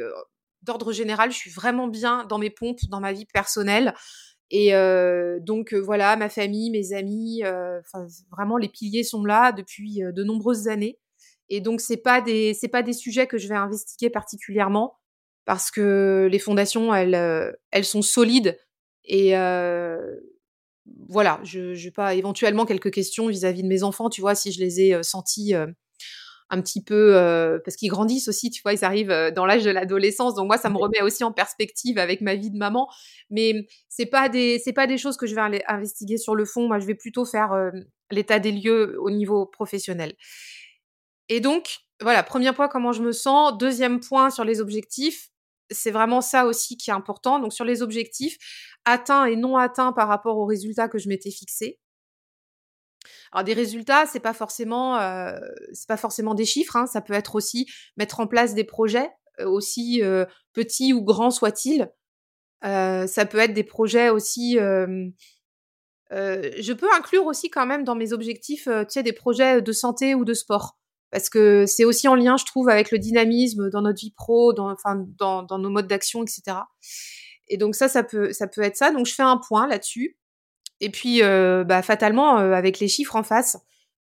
d'ordre 0.62 0.92
général, 0.92 1.30
je 1.32 1.36
suis 1.36 1.50
vraiment 1.50 1.88
bien 1.88 2.24
dans 2.26 2.38
mes 2.38 2.50
pompes, 2.50 2.80
dans 2.90 3.00
ma 3.00 3.12
vie 3.12 3.26
personnelle 3.26 3.94
et 4.50 4.72
donc 5.42 5.74
voilà, 5.74 6.16
ma 6.16 6.28
famille, 6.30 6.70
mes 6.70 6.92
amis, 6.94 7.42
vraiment 8.32 8.56
les 8.58 8.68
piliers 8.68 9.04
sont 9.04 9.24
là 9.24 9.52
depuis, 9.52 10.00
de 10.02 10.24
nombreuses 10.24 10.68
années 10.68 10.98
et 11.50 11.60
donc 11.60 11.80
c'est 11.80 11.96
pas 11.98 12.20
des 12.20 12.54
c'est 12.54 12.68
pas 12.68 12.82
des 12.82 12.92
sujets 12.94 13.26
que 13.26 13.38
je 13.38 13.48
vais 13.48 13.54
investiguer 13.56 14.10
particulièrement 14.10 14.96
parce 15.46 15.70
que 15.70 16.28
les 16.30 16.38
fondations, 16.38 16.94
elles, 16.94 17.14
heu, 17.14 17.56
elles 17.70 17.84
sont 17.86 18.02
solides 18.02 18.58
et 19.04 19.36
heu, 19.36 20.20
voilà, 21.08 21.40
je 21.44 21.74
j'ai 21.74 21.90
pas 21.92 22.14
éventuellement 22.14 22.66
quelques 22.66 22.92
questions 22.92 23.28
vis-à-vis 23.28 23.62
de 23.64 23.68
mes 23.68 23.82
enfants, 23.84 24.10
tu 24.10 24.20
vois? 24.22 24.34
Si 24.34 24.52
je 24.52 24.60
les 24.60 24.80
ai, 24.82 24.94
heu, 24.96 25.02
sentis, 25.04 25.54
un 26.50 26.62
petit 26.62 26.82
peu, 26.82 27.60
parce 27.64 27.76
qu'ils 27.76 27.90
grandissent 27.90 28.28
aussi, 28.28 28.50
tu 28.50 28.62
vois? 28.62 28.72
Ils 28.72 28.84
arrivent, 28.84 29.32
dans 29.34 29.46
l'âge 29.46 29.64
de 29.64 29.70
l'adolescence, 29.70 30.34
donc 30.34 30.46
moi, 30.46 30.56
ça 30.58 30.70
me 30.70 30.78
remet 30.78 31.02
aussi 31.02 31.24
en 31.24 31.32
perspective 31.32 31.98
avec 31.98 32.20
ma 32.22 32.34
vie 32.36 32.50
de 32.50 32.56
maman. 32.58 32.88
Mais 33.30 33.66
c'est 33.88 34.06
pas 34.06 34.28
des 34.30 34.58
c'est 34.58 34.72
pas 34.72 34.86
des 34.86 34.98
choses 34.98 35.16
que 35.18 35.26
je 35.26 35.34
vais 35.34 35.62
investiguer 35.68 36.16
sur 36.18 36.34
le 36.34 36.44
fond. 36.46 36.66
Moi, 36.68 36.78
je 36.78 36.86
vais 36.86 36.94
plutôt 36.94 37.24
faire, 37.26 37.54
l'état 38.10 38.38
des 38.38 38.52
lieux 38.52 38.96
au 39.00 39.10
niveau 39.10 39.44
professionnel. 39.46 40.14
Et 41.28 41.40
donc, 41.40 41.78
voilà, 42.00 42.22
1er 42.22 42.52
point, 42.54 42.68
comment 42.68 42.92
je 42.92 43.02
me 43.02 43.12
sens. 43.12 43.56
2e 43.58 44.00
point 44.00 44.30
sur 44.30 44.44
les 44.44 44.60
objectifs, 44.60 45.28
c'est 45.70 45.90
vraiment 45.90 46.20
ça 46.20 46.46
aussi 46.46 46.76
qui 46.76 46.90
est 46.90 46.94
important. 46.94 47.38
Donc 47.40 47.52
sur 47.52 47.64
les 47.64 47.82
objectifs, 47.82 48.38
atteints 48.84 49.26
et 49.26 49.36
non 49.36 49.56
atteints 49.56 49.92
par 49.92 50.08
rapport 50.08 50.38
aux 50.38 50.46
résultats 50.46 50.88
que 50.88 50.98
je 50.98 51.08
m'étais 51.08 51.30
fixés. 51.30 51.76
Alors 53.32 53.44
des 53.44 53.52
résultats, 53.54 54.06
c'est 54.06 54.20
pas 54.20 54.32
c'est 54.32 55.86
pas 55.88 55.96
forcément 55.96 56.34
des 56.34 56.44
chiffres, 56.44 56.76
hein. 56.76 56.86
Ça 56.86 57.00
peut 57.00 57.12
être 57.14 57.34
aussi 57.34 57.66
mettre 57.96 58.20
en 58.20 58.26
place 58.26 58.54
des 58.54 58.64
projets, 58.64 59.10
heu, 59.40 59.46
aussi, 59.48 60.00
heu, 60.02 60.26
petits 60.52 60.92
ou 60.92 61.02
grands 61.02 61.30
soient-ils. 61.30 61.90
Ça 62.62 63.26
peut 63.30 63.38
être 63.38 63.54
des 63.54 63.64
projets 63.64 64.10
aussi, 64.10 64.56
je 66.10 66.72
peux 66.72 66.88
inclure 66.96 67.26
aussi 67.26 67.50
quand 67.50 67.66
même 67.66 67.84
dans 67.84 67.94
mes 67.96 68.12
objectifs, 68.12 68.64
tu 68.66 68.86
sais, 68.90 69.02
des 69.02 69.12
projets 69.12 69.62
de 69.62 69.72
santé 69.72 70.14
ou 70.14 70.24
de 70.24 70.34
sport. 70.34 70.76
Parce 71.12 71.30
que 71.30 71.66
c'est 71.66 71.84
aussi 71.84 72.08
en 72.08 72.14
lien, 72.16 72.36
je 72.36 72.44
trouve, 72.44 72.68
avec 72.68 72.90
le 72.92 72.98
dynamisme 72.98 73.70
dans 73.70 73.82
notre 73.82 74.00
vie 74.00 74.12
pro, 74.12 74.52
dans 74.52 74.76
nos 75.58 75.70
modes 75.70 75.86
d'action 75.88 76.24
et 76.24 76.28
cetera. 76.28 76.68
Et 77.48 77.56
donc 77.58 77.74
ça, 77.76 77.88
ça 77.88 78.02
peut 78.04 78.32
ça 78.32 78.46
peut 78.48 78.62
être 78.62 78.76
ça. 78.76 78.92
Donc 78.92 79.06
je 79.06 79.14
fais 79.14 79.22
un 79.24 79.38
point 79.38 79.66
là-dessus 79.68 80.16
et 80.80 80.90
puis, 80.90 81.22
heu, 81.22 81.64
bah, 81.64 81.82
fatalement, 81.82 82.40
heu, 82.40 82.54
avec 82.54 82.80
les 82.80 82.88
chiffres 82.88 83.16
en 83.16 83.22
face. 83.24 83.58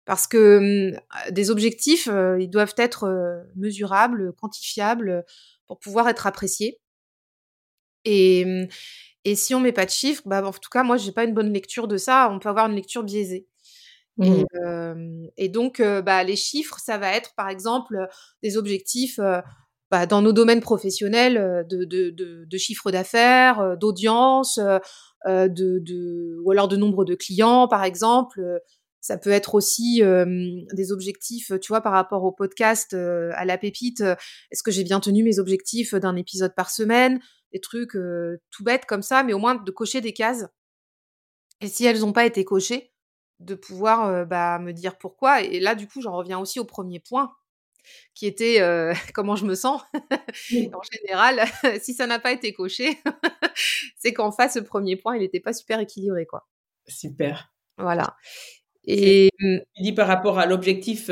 Parce 0.06 0.26
que, 0.28 0.92
mmh, 0.94 1.32
des 1.32 1.50
objectifs, 1.50 2.08
ils 2.40 2.50
doivent 2.50 2.74
être, 2.78 3.08
mesurables, 3.56 4.34
quantifiables, 4.40 5.24
pour 5.68 5.78
pouvoir 5.80 6.08
être 6.08 6.26
appréciés. 6.28 6.78
Et 8.04 8.44
mmh 8.44 8.68
et 9.26 9.36
si 9.36 9.54
on 9.54 9.60
met 9.60 9.72
pas 9.72 9.84
de 9.84 9.90
chiffres, 9.90 10.22
bah, 10.26 10.42
en 10.46 10.52
tout 10.52 10.70
cas, 10.70 10.84
moi, 10.84 10.96
j'ai 10.96 11.12
pas 11.12 11.24
une 11.24 11.34
bonne 11.34 11.52
lecture 11.52 11.88
de 11.88 11.98
ça. 11.98 12.30
On 12.32 12.38
peut 12.38 12.48
avoir 12.48 12.68
une 12.68 12.76
lecture 12.76 13.02
biaisée. 13.04 13.46
Et 14.22 14.44
Mmh. 14.54 15.26
et 15.36 15.48
donc 15.48 15.82
bah, 15.82 16.24
les 16.24 16.36
chiffres, 16.36 16.78
ça 16.78 16.98
va 16.98 17.12
être, 17.14 17.34
par 17.36 17.48
exemple, 17.48 18.08
des 18.42 18.56
objectifs, 18.56 19.20
bah, 19.90 20.06
dans 20.06 20.22
nos 20.22 20.32
domaines 20.32 20.60
professionnels, 20.60 21.66
de 21.68 21.84
de 21.84 22.10
de 22.10 22.44
de 22.46 22.58
chiffre 22.58 22.90
d'affaires, 22.90 23.76
d'audience, 23.76 24.58
de 25.26 26.40
ou 26.44 26.50
alors 26.50 26.68
de 26.68 26.76
nombre 26.76 27.04
de 27.04 27.14
clients, 27.14 27.68
par 27.68 27.84
exemple. 27.84 28.40
Ça 29.00 29.18
peut 29.18 29.30
être 29.30 29.54
aussi, 29.54 30.02
des 30.72 30.92
objectifs, 30.92 31.52
tu 31.60 31.68
vois, 31.68 31.80
par 31.80 31.92
rapport 31.92 32.24
au 32.24 32.32
podcast, 32.32 32.94
à 32.94 33.44
la 33.44 33.58
pépite, 33.58 34.00
est-ce 34.50 34.62
que 34.64 34.70
j'ai 34.72 34.82
bien 34.82 34.98
tenu 35.00 35.22
mes 35.22 35.38
objectifs 35.38 35.94
d'un 35.94 36.16
épisode 36.16 36.54
par 36.56 36.70
semaine? 36.70 37.20
Des 37.52 37.60
trucs, 37.60 37.92
tout 37.92 38.64
bêtes 38.64 38.86
comme 38.86 39.02
ça, 39.02 39.22
mais 39.22 39.32
au 39.32 39.38
moins 39.38 39.54
de 39.54 39.70
cocher 39.70 40.00
des 40.00 40.12
cases. 40.12 40.46
Et 41.60 41.68
si 41.68 41.84
elles 41.84 42.04
ont 42.04 42.12
pas 42.12 42.26
été 42.26 42.44
cochées, 42.44 42.92
de 43.40 43.54
pouvoir, 43.54 44.26
bah, 44.26 44.58
me 44.58 44.72
dire 44.72 44.96
pourquoi 44.98 45.42
et 45.42 45.60
là, 45.60 45.74
du 45.74 45.86
coup, 45.86 46.00
j'en 46.00 46.16
reviens 46.16 46.38
aussi 46.38 46.58
au 46.60 46.64
1er 46.64 47.00
point 47.00 47.32
qui 48.14 48.26
était, 48.26 48.60
comment 49.14 49.36
je 49.36 49.44
me 49.44 49.54
sens. 49.54 49.82
Oui. 50.50 50.70
En 50.74 50.82
général, 50.82 51.40
si 51.80 51.94
ça 51.94 52.06
n'a 52.06 52.18
pas 52.18 52.32
été 52.32 52.52
coché, 52.52 52.98
c'est 53.96 54.12
qu'en 54.12 54.32
face, 54.32 54.56
le 54.56 54.62
1er 54.62 55.00
point, 55.00 55.16
il 55.16 55.22
était 55.22 55.40
pas 55.40 55.52
super 55.52 55.80
équilibré, 55.80 56.26
quoi. 56.26 56.46
Super. 56.88 57.52
Voilà 57.78 58.16
et 58.88 59.30
mmh 59.40 59.56
tu 59.74 59.82
dis 59.82 59.92
par 59.92 60.06
rapport 60.06 60.38
à 60.38 60.46
l'objectif, 60.46 61.10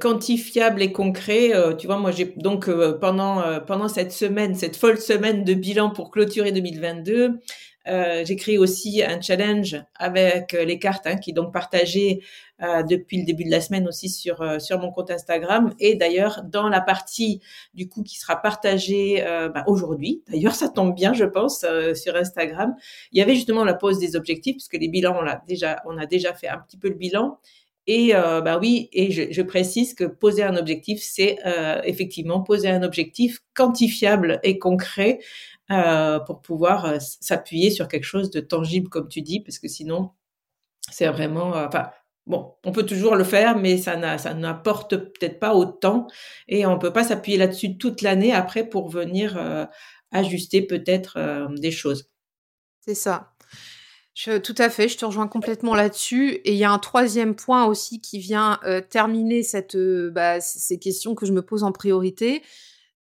quantifiable 0.00 0.82
et 0.82 0.90
concret, 0.90 1.52
tu 1.78 1.86
vois, 1.86 1.96
moi, 1.96 2.10
j'ai 2.10 2.24
donc 2.36 2.68
pendant, 2.98 3.60
pendant 3.60 3.86
cette 3.86 4.10
semaine, 4.10 4.56
cette 4.56 4.76
folle 4.76 4.98
semaine 4.98 5.44
de 5.44 5.54
bilan 5.54 5.90
pour 5.90 6.10
clôturer 6.10 6.50
2022, 6.50 7.38
heu, 7.88 8.24
j'ai 8.24 8.36
créé 8.36 8.58
aussi 8.58 9.02
un 9.02 9.20
challenge 9.20 9.82
avec 9.96 10.52
les 10.52 10.78
cartes, 10.78 11.06
hein, 11.06 11.16
qui 11.16 11.30
est 11.30 11.34
donc 11.34 11.52
partagé, 11.52 12.22
heu, 12.62 12.82
depuis 12.88 13.18
le 13.18 13.24
début 13.26 13.44
de 13.44 13.50
la 13.50 13.60
semaine 13.60 13.88
aussi 13.88 14.08
sur, 14.08 14.42
heu, 14.42 14.58
sur 14.60 14.78
mon 14.80 14.90
compte 14.92 15.10
Instagram 15.10 15.74
et 15.80 15.94
d'ailleurs 15.96 16.42
dans 16.44 16.68
la 16.68 16.80
partie, 16.80 17.40
du 17.74 17.88
coup, 17.88 18.02
qui 18.02 18.18
sera 18.18 18.36
partagée, 18.40 19.22
heu, 19.26 19.48
bah, 19.48 19.64
aujourd'hui, 19.66 20.22
d'ailleurs, 20.28 20.54
ça 20.54 20.68
tombe 20.68 20.94
bien, 20.94 21.12
je 21.14 21.24
pense, 21.24 21.64
heu, 21.64 21.94
sur 21.94 22.16
Instagram. 22.16 22.74
Il 23.12 23.18
y 23.18 23.22
avait 23.22 23.34
justement 23.34 23.64
la 23.64 23.74
pose 23.74 23.98
des 23.98 24.16
objectifs 24.16 24.56
puisque 24.56 24.74
les 24.80 24.88
bilans, 24.88 25.16
on 25.18 25.22
l'a 25.22 25.42
déjà 25.48 25.82
on 25.86 25.98
a 25.98 26.06
déjà 26.06 26.34
fait 26.34 26.48
un 26.48 26.58
petit 26.58 26.76
peu 26.76 26.88
le 26.88 26.94
bilan 26.94 27.38
et 27.88 28.14
heu, 28.14 28.40
bah, 28.42 28.58
oui 28.60 28.88
et 28.92 29.10
je 29.10 29.22
je 29.32 29.42
précise 29.42 29.94
que 29.94 30.04
poser 30.04 30.44
un 30.44 30.56
objectif, 30.56 31.00
c'est, 31.02 31.38
heu, 31.46 31.80
effectivement 31.84 32.40
poser 32.42 32.68
un 32.70 32.82
objectif 32.84 33.40
quantifiable 33.54 34.38
et 34.44 34.58
concret, 34.58 35.18
heu, 35.72 36.20
pour 36.26 36.42
pouvoir, 36.42 36.86
heu, 36.86 36.94
s 36.96 37.18
s'appuyer 37.20 37.70
sur 37.70 37.88
quelque 37.88 38.04
chose 38.04 38.30
de 38.30 38.40
tangible, 38.40 38.88
comme 38.88 39.08
tu 39.08 39.22
dis, 39.22 39.40
parce 39.40 39.58
que 39.58 39.68
sinon, 39.68 40.10
c'est 40.90 41.08
vraiment, 41.08 41.54
heu, 41.56 41.66
enfin, 41.68 41.90
bon, 42.26 42.54
on 42.64 42.72
peut 42.72 42.84
toujours 42.86 43.16
le 43.16 43.24
faire, 43.24 43.58
mais 43.58 43.78
ça 43.78 43.96
n'a 43.96 44.18
ça 44.18 44.34
n'apporte 44.34 44.96
peut-être 44.96 45.40
pas 45.40 45.54
autant 45.54 46.06
et 46.48 46.66
on 46.66 46.78
peut 46.78 46.92
pas 46.92 47.04
s'appuyer 47.04 47.38
là-dessus 47.38 47.78
toute 47.78 48.02
l'année 48.02 48.32
après 48.34 48.64
pour 48.68 48.88
venir, 48.90 49.38
ajuster 50.12 50.62
peut-être, 50.62 51.18
des 51.58 51.70
choses. 51.72 52.10
C'est 52.86 52.94
ça. 52.96 53.32
Tout 54.14 54.54
à 54.58 54.68
fait, 54.70 54.88
je 54.88 54.98
te 54.98 55.04
rejoins 55.06 55.28
complètement 55.28 55.74
là-dessus 55.74 56.32
et 56.44 56.52
il 56.52 56.58
y 56.58 56.64
a 56.64 56.70
un 56.72 56.78
3e 56.78 57.34
point 57.34 57.64
aussi 57.66 58.00
qui 58.00 58.18
vient, 58.18 58.60
terminer 58.90 59.42
cette, 59.42 59.76
bah, 60.12 60.40
ces 60.40 60.78
questions 60.78 61.14
que 61.14 61.26
je 61.26 61.32
me 61.32 61.42
pose 61.42 61.64
en 61.64 61.72
priorité. 61.72 62.42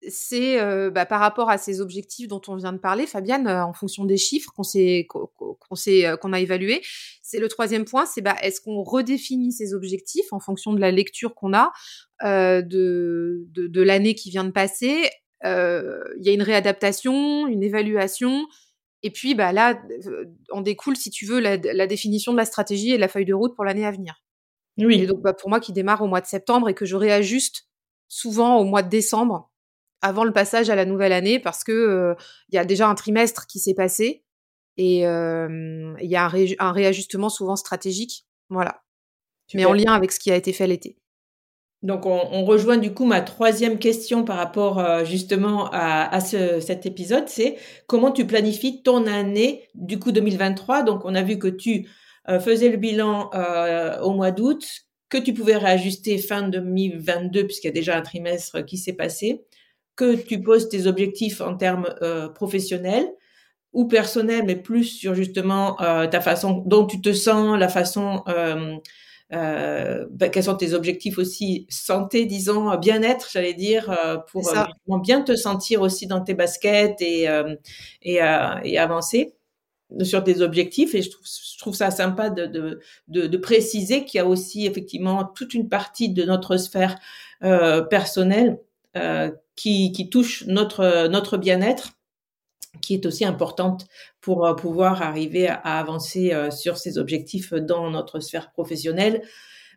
C'est 0.09 0.59
bah, 0.91 1.07
par 1.07 1.21
rapport 1.21 1.51
à 1.51 1.59
ces 1.59 1.81
objectifs 1.81 2.29
dont 2.29 2.41
on 2.49 2.57
vient 2.57 2.73
de 2.73 2.79
parler, 2.79 3.07
Fabienne, 3.07 3.49
en 3.49 3.73
fonction 3.73 4.05
des 4.05 4.17
chiffres 4.17 4.53
qu'on 4.55 4.63
qu'on 5.07 6.33
a 6.33 6.41
évalués. 6.41 6.83
C'est 7.23 7.39
le 7.39 7.49
troisième 7.49 7.85
point, 7.85 8.07
c'est 8.07 8.21
bah, 8.21 8.37
est-ce 8.43 8.61
qu'on 8.61 8.83
redéfinit 8.83 9.53
ces 9.53 9.75
objectifs 9.75 10.33
en 10.33 10.41
fonction 10.41 10.73
de 10.73 10.81
la 10.81 10.91
lecture 10.91 11.35
qu'on 11.35 11.53
a 11.55 11.73
de, 12.23 13.47
de, 13.49 13.83
l'année 13.83 14.15
qui 14.15 14.31
vient 14.31 14.45
de 14.45 14.51
passer. 14.51 15.11
Il 15.45 16.23
y 16.23 16.29
a 16.29 16.33
une 16.33 16.43
réadaptation, 16.43 17.47
une 17.47 17.63
évaluation, 17.63 18.47
et 19.03 19.11
puis 19.11 19.35
bah 19.35 19.53
là, 19.53 19.81
on 20.51 20.61
découle, 20.61 20.97
si 20.97 21.11
tu 21.11 21.25
veux, 21.25 21.41
la, 21.41 21.57
la, 21.57 21.87
définition 21.87 22.33
de 22.33 22.37
la 22.37 22.45
stratégie 22.45 22.91
et 22.91 22.97
de 22.97 23.01
la 23.01 23.09
feuille 23.09 23.25
de 23.25 23.35
route 23.35 23.55
pour 23.55 23.65
l'année 23.65 23.87
à 23.87 23.91
venir. 23.91 24.23
Oui. 24.77 25.01
Et 25.01 25.07
donc 25.07 25.21
bah, 25.21 25.33
pour 25.33 25.49
moi 25.49 25.61
qui 25.61 25.73
démarre 25.73 26.03
au 26.03 26.07
mois 26.07 26.21
de 26.21 26.27
septembre 26.27 26.69
et 26.69 26.75
que 26.75 26.85
je 26.85 26.97
réajuste 26.97 27.69
souvent 28.09 28.59
au 28.59 28.65
mois 28.65 28.83
de 28.83 28.89
décembre 28.89 29.51
avant 30.03 30.25
le 30.25 30.33
passage 30.33 30.71
à 30.71 30.75
la 30.75 30.85
nouvelle 30.85 31.13
année 31.13 31.39
parce 31.39 31.65
que 31.65 32.15
il 32.51 32.55
y 32.55 32.59
a 32.59 32.65
déjà 32.65 32.89
un 32.89 32.95
trimestre 32.95 33.47
qui 33.47 33.59
s'est 33.59 33.75
passé 33.75 34.25
et 34.77 35.01
il 35.01 36.11
y 36.11 36.17
a 36.17 36.31
un, 36.59 36.73
réajustement 36.73 37.29
souvent 37.29 37.57
stratégique, 37.57 38.27
voilà. 38.49 38.83
Mais 39.55 39.65
en 39.65 39.73
lien 39.73 39.93
avec 39.93 40.13
ce 40.13 40.21
qui 40.21 40.31
a 40.31 40.37
été 40.37 40.53
fait 40.53 40.67
l'été. 40.67 40.99
Donc 41.83 42.07
on, 42.07 42.45
rejoint 42.45 42.77
du 42.77 42.93
coup 42.93 43.05
ma 43.05 43.21
troisième 43.21 43.79
question 43.79 44.25
par 44.25 44.37
rapport 44.37 45.05
justement 45.05 45.69
à, 45.73 46.21
cet 46.21 46.87
épisode, 46.87 47.29
c'est 47.29 47.57
comment 47.87 48.11
tu 48.11 48.27
planifies 48.27 48.83
ton 48.83 49.07
année 49.07 49.69
du 49.75 49.99
coup 49.99 50.13
2023. 50.13 50.83
Donc 50.83 51.05
on 51.05 51.15
a 51.15 51.23
vu 51.23 51.39
que 51.39 51.49
tu 51.49 51.89
faisais 52.41 52.69
le 52.69 52.77
bilan 52.77 53.31
au 54.03 54.13
mois 54.13 54.31
d'août, 54.31 54.65
que 55.09 55.19
tu 55.19 55.33
pouvais 55.33 55.57
réajuster 55.57 56.19
fin 56.19 56.43
2022 56.43 57.47
puisqu'il 57.47 57.69
y 57.69 57.71
a 57.71 57.75
déjà 57.75 57.97
un 57.97 58.03
trimestre 58.03 58.65
qui 58.65 58.77
s'est 58.77 58.93
passé, 58.93 59.45
que 59.99 60.15
tu 60.15 60.41
poses 60.41 60.69
tes 60.69 60.87
objectifs 60.87 61.41
en 61.41 61.57
termes 61.57 61.93
euh, 62.03 62.29
professionnels 62.29 63.09
ou 63.73 63.87
personnels, 63.87 64.45
mais 64.47 64.57
plus 64.57 64.85
sur 64.85 65.15
justement 65.15 65.81
euh, 65.83 66.07
ta 66.07 66.21
façon 66.21 66.63
dont 66.67 66.87
tu 66.87 67.01
te 67.01 67.13
sens, 67.13 67.59
la 67.59 67.69
façon, 67.69 68.23
euh, 68.29 68.77
euh 69.35 70.07
ben, 70.11 70.31
quels 70.31 70.45
sont 70.45 70.55
tes 70.55 70.73
objectifs 70.73 71.19
aussi 71.19 71.67
santé, 71.69 72.25
disons, 72.27 72.77
bien-être, 72.79 73.29
j'allais 73.31 73.55
dire, 73.55 73.91
euh, 73.91 74.17
pour 74.31 75.01
bien 75.01 75.23
te 75.23 75.35
sentir 75.35 75.83
aussi 75.83 76.07
dans 76.07 76.23
tes 76.23 76.35
baskets 76.35 77.03
et, 77.03 77.29
et, 78.03 78.21
et 78.65 78.79
avancer 78.79 79.35
sur 80.03 80.23
tes 80.25 80.41
objectifs. 80.41 80.95
Et 80.95 81.03
je 81.03 81.11
trouve, 81.11 81.27
je 81.27 81.59
trouve 81.59 81.75
ça 81.75 81.91
sympa 81.91 82.31
de, 82.31 82.47
de, 82.47 82.81
de, 83.09 83.27
de 83.27 83.37
préciser 83.37 84.05
qu'il 84.05 84.19
y 84.19 84.21
a 84.21 84.27
aussi 84.27 84.67
effectivement 84.67 85.25
toute 85.25 85.55
une 85.55 85.69
partie 85.69 86.09
de 86.09 86.25
notre 86.25 86.57
sphère 86.57 86.99
euh, 87.43 87.83
personnelle 87.83 88.59
euh, 88.97 89.31
qui, 89.59 89.93
qui 89.93 90.09
touche 90.09 90.45
notre, 90.47 91.09
notre 91.09 91.37
bien-être 91.37 91.91
qui 92.81 92.95
est 92.95 93.07
aussi 93.07 93.25
importante 93.25 93.87
pour 94.21 94.47
euh, 94.47 94.55
pouvoir 94.55 95.03
arriver 95.03 95.49
à, 95.49 95.79
avancer 95.79 96.33
euh, 96.33 96.51
sur 96.51 96.79
ces 96.79 96.99
objectifs 96.99 97.53
dans 97.53 97.91
notre 97.91 98.21
sphère 98.21 98.53
professionnelle 98.53 99.23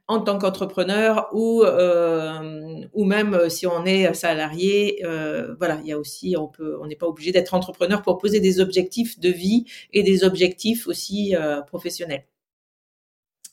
en 0.07 0.19
tant 0.19 0.37
qu'entrepreneur 0.37 1.29
ou 1.31 1.63
euh, 1.63 2.85
ou 2.93 3.05
même 3.05 3.49
si 3.49 3.65
on 3.65 3.85
est 3.85 4.13
salarié, 4.13 5.01
euh, 5.05 5.55
voilà, 5.57 5.79
il 5.83 5.87
y 5.87 5.93
a 5.93 5.97
aussi 5.97 6.35
on 6.37 6.47
peut 6.47 6.77
on 6.81 6.87
n'est 6.87 6.97
pas 6.97 7.07
obligé 7.07 7.31
d'être 7.31 7.53
entrepreneur 7.53 8.01
pour 8.01 8.17
poser 8.17 8.41
des 8.41 8.59
objectifs 8.59 9.19
de 9.19 9.29
vie 9.29 9.65
et 9.93 10.03
des 10.03 10.25
objectifs 10.25 10.85
aussi 10.87 11.35
euh, 11.35 11.61
professionnels. 11.61 12.25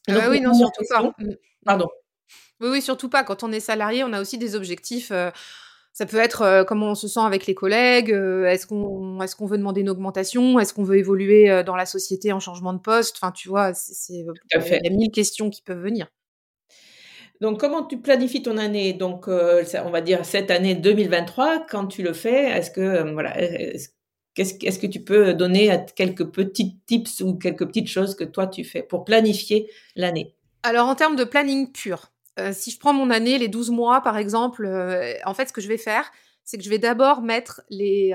Ah 0.09 0.29
oui, 0.31 0.41
non, 0.41 0.53
surtout 0.53 0.85
pas. 0.89 1.03
Mm. 1.19 1.37
Pardon. 1.65 1.89
Oui, 2.61 2.71
oui, 2.71 2.83
surtout 2.83 3.09
pas. 3.09 3.23
Quand 3.23 3.45
on 3.45 3.53
est 3.53 3.61
salarié, 3.61 4.03
on 4.03 4.13
a 4.13 4.21
aussi 4.21 4.37
des 4.37 4.57
objectifs. 4.57 5.13
Ça 5.99 6.07
peut 6.07 6.19
être 6.19 6.65
comment 6.69 6.91
on 6.91 6.95
se 6.95 7.09
sent 7.09 7.21
avec 7.21 7.47
les 7.47 7.55
collègues. 7.57 8.11
est-ce 8.11 8.69
qu'on 8.69 9.21
est-ce 9.21 9.35
qu'on 9.35 9.47
veut 9.47 9.59
demander 9.59 9.81
une 9.81 9.91
augmentation 9.91 10.61
Est-ce 10.61 10.73
qu'on 10.73 10.85
veut 10.85 10.99
évoluer 10.99 11.65
dans 11.65 11.75
la 11.75 11.87
société 11.87 12.33
en 12.33 12.39
changement 12.39 12.73
de 12.73 12.79
poste 12.79 13.17
Enfin, 13.21 13.33
tu 13.33 13.49
vois, 13.49 13.75
c'est 13.75 14.15
il 14.15 14.81
y 14.85 14.87
a 14.87 14.91
mille 14.91 15.11
questions 15.11 15.51
qui 15.51 15.61
peuvent 15.63 15.83
venir. 15.83 16.07
Donc, 17.41 17.61
comment 17.61 17.85
tu 17.85 17.99
planifies 17.99 18.43
ton 18.43 18.59
année? 18.59 18.93
Donc, 18.93 19.29
euh, 19.29 19.65
on 19.85 19.91
va 19.91 20.01
dire 20.01 20.25
cette 20.25 20.51
année 20.51 20.75
2023. 20.75 21.67
Quand 21.69 21.87
tu 21.87 22.03
le 22.03 22.13
fais, 22.13 22.45
est-ce 22.45 22.71
que 22.71 22.81
euh, 22.81 23.13
voilà, 23.13 23.37
qu'est-ce, 24.35 24.79
que 24.79 24.87
tu 24.87 25.01
peux 25.01 25.35
donner 25.35 25.85
quelques 25.95 26.27
petits 26.27 26.79
tips 26.87 27.21
ou 27.21 27.35
quelques 27.35 27.67
petites 27.67 27.89
choses 27.89 28.17
que 28.17 28.25
toi 28.25 28.47
tu 28.47 28.65
fais 28.65 28.83
pour 28.83 29.05
planifier 29.05 29.71
l'année? 29.95 30.35
Alors, 30.65 30.89
en 30.89 30.97
termes 30.97 31.17
de 31.17 31.25
planning 31.25 31.71
pur, 31.71 32.11
euh, 32.39 32.53
si 32.53 32.71
je 32.71 32.79
prends 32.79 32.93
mon 32.93 33.11
année, 33.11 33.39
les 33.39 33.49
12 33.49 33.71
mois 33.71 34.01
par 34.01 34.17
exemple, 34.17 34.67
en 35.25 35.35
fait, 35.35 35.49
ce 35.49 35.53
que 35.53 35.61
je 35.61 35.69
vais 35.69 35.79
faire, 35.79 36.11
c'est 36.45 36.57
que 36.57 36.65
je 36.65 36.71
vais 36.71 36.79
d'abord 36.79 37.21
mettre 37.21 37.61
les, 37.69 38.15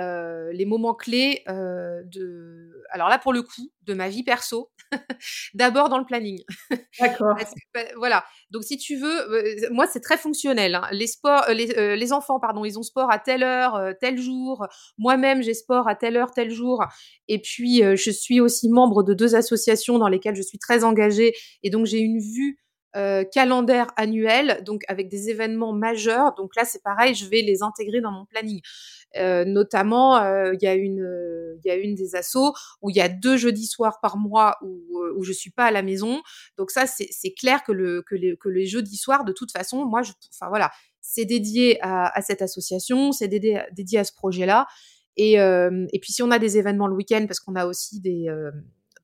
les 0.54 0.66
moments 0.66 0.96
clés 0.96 1.44
de, 1.48 2.84
alors 2.90 3.08
là 3.08 3.20
pour 3.20 3.32
le 3.32 3.44
coup, 3.44 3.72
de 3.84 3.94
ma 3.94 4.10
vie 4.10 4.24
perso, 4.24 4.72
d'abord 5.54 5.90
dans 5.90 6.00
le 6.00 6.06
planning. 6.06 6.42
D'accord. 7.00 7.36
Bah, 7.76 7.82
voilà. 7.98 8.24
Donc 8.50 8.64
si 8.64 8.78
tu 8.78 8.96
veux, 8.96 9.70
moi 9.70 9.86
c'est 9.86 10.00
très 10.00 10.18
fonctionnel. 10.18 10.74
Hein. 10.74 10.88
Les 10.92 11.06
sports, 11.06 11.46
les, 11.50 11.96
les, 11.96 12.14
enfants, 12.14 12.40
pardon, 12.40 12.66
ils 12.66 12.80
ont 12.80 12.84
sport 12.84 13.12
à 13.12 13.20
telle 13.20 13.44
heure, 13.44 13.94
tel 14.02 14.20
jour. 14.20 14.66
Moi-même 14.98 15.44
j'ai 15.44 15.54
sport 15.54 15.88
à 15.88 15.94
telle 15.94 16.18
heure, 16.18 16.32
tel 16.32 16.50
jour. 16.50 16.84
Et 17.28 17.40
puis 17.40 17.84
je 17.84 18.12
suis 18.12 18.40
aussi 18.40 18.70
membre 18.70 19.04
de 19.04 19.14
deux 19.14 19.36
associations 19.36 20.00
dans 20.00 20.08
lesquelles 20.08 20.36
je 20.36 20.42
suis 20.42 20.58
très 20.58 20.84
engagée. 20.84 21.36
Et 21.62 21.70
donc 21.70 21.86
j'ai 21.86 22.00
une 22.00 22.20
vue 22.20 22.58
euh, 22.96 23.24
calendaire 23.24 23.88
annuel, 23.96 24.62
donc 24.64 24.84
avec 24.88 25.10
des 25.10 25.30
événements 25.30 25.74
majeurs. 25.74 26.36
Donc 26.36 26.56
là, 26.56 26.64
c'est 26.64 26.84
pareil, 26.84 27.16
je 27.16 27.26
vais 27.28 27.42
les 27.42 27.64
intégrer 27.64 28.02
dans 28.02 28.12
mon 28.12 28.26
planning. 28.26 28.62
Euh, 29.18 29.46
notamment, 29.46 30.18
euh, 30.18 30.54
il 30.54 30.64
y 30.64 30.68
a 30.68 30.76
une, 30.76 31.58
il 31.64 31.68
y 31.68 31.72
a 31.72 31.76
une 31.76 31.96
des 31.96 32.16
assos 32.16 32.54
où 32.82 32.90
il 32.90 32.96
y 32.96 33.02
a 33.02 33.10
deux 33.10 33.38
jeudis 33.38 33.68
soirs 33.68 34.00
par 34.00 34.18
mois 34.18 34.58
où, 34.62 35.02
où 35.18 35.24
je 35.24 35.32
suis 35.32 35.50
pas 35.50 35.66
à 35.66 35.72
la 35.72 35.82
maison. 35.82 36.22
Donc 36.58 36.72
ça, 36.72 36.86
c'est 36.86 37.34
clair 37.34 37.64
que 37.64 37.72
le 37.72 38.04
que 38.04 38.16
les, 38.16 38.38
que 38.38 38.50
les 38.50 38.66
jeudis 38.66 38.98
soirs, 38.98 39.24
de 39.26 39.34
toute 39.34 39.52
façon, 39.52 39.86
moi, 39.86 40.04
je, 40.04 40.12
enfin 40.32 40.50
voilà, 40.50 40.72
c'est 41.02 41.26
dédié 41.26 41.80
à, 41.82 42.16
à, 42.16 42.22
cette 42.22 42.42
association, 42.42 43.12
c'est 43.12 43.28
dédié, 43.28 43.62
dédié 43.72 44.00
à 44.00 44.04
ce 44.04 44.14
projet-là. 44.14 44.68
Et, 45.16 45.34
et 45.34 46.00
puis 46.02 46.12
si 46.12 46.24
on 46.24 46.32
a 46.32 46.40
des 46.40 46.58
événements 46.58 46.88
le 46.88 46.96
week-end, 46.96 47.26
parce 47.28 47.40
qu'on 47.40 47.56
a 47.56 47.68
aussi 47.68 48.00
des 48.02 48.28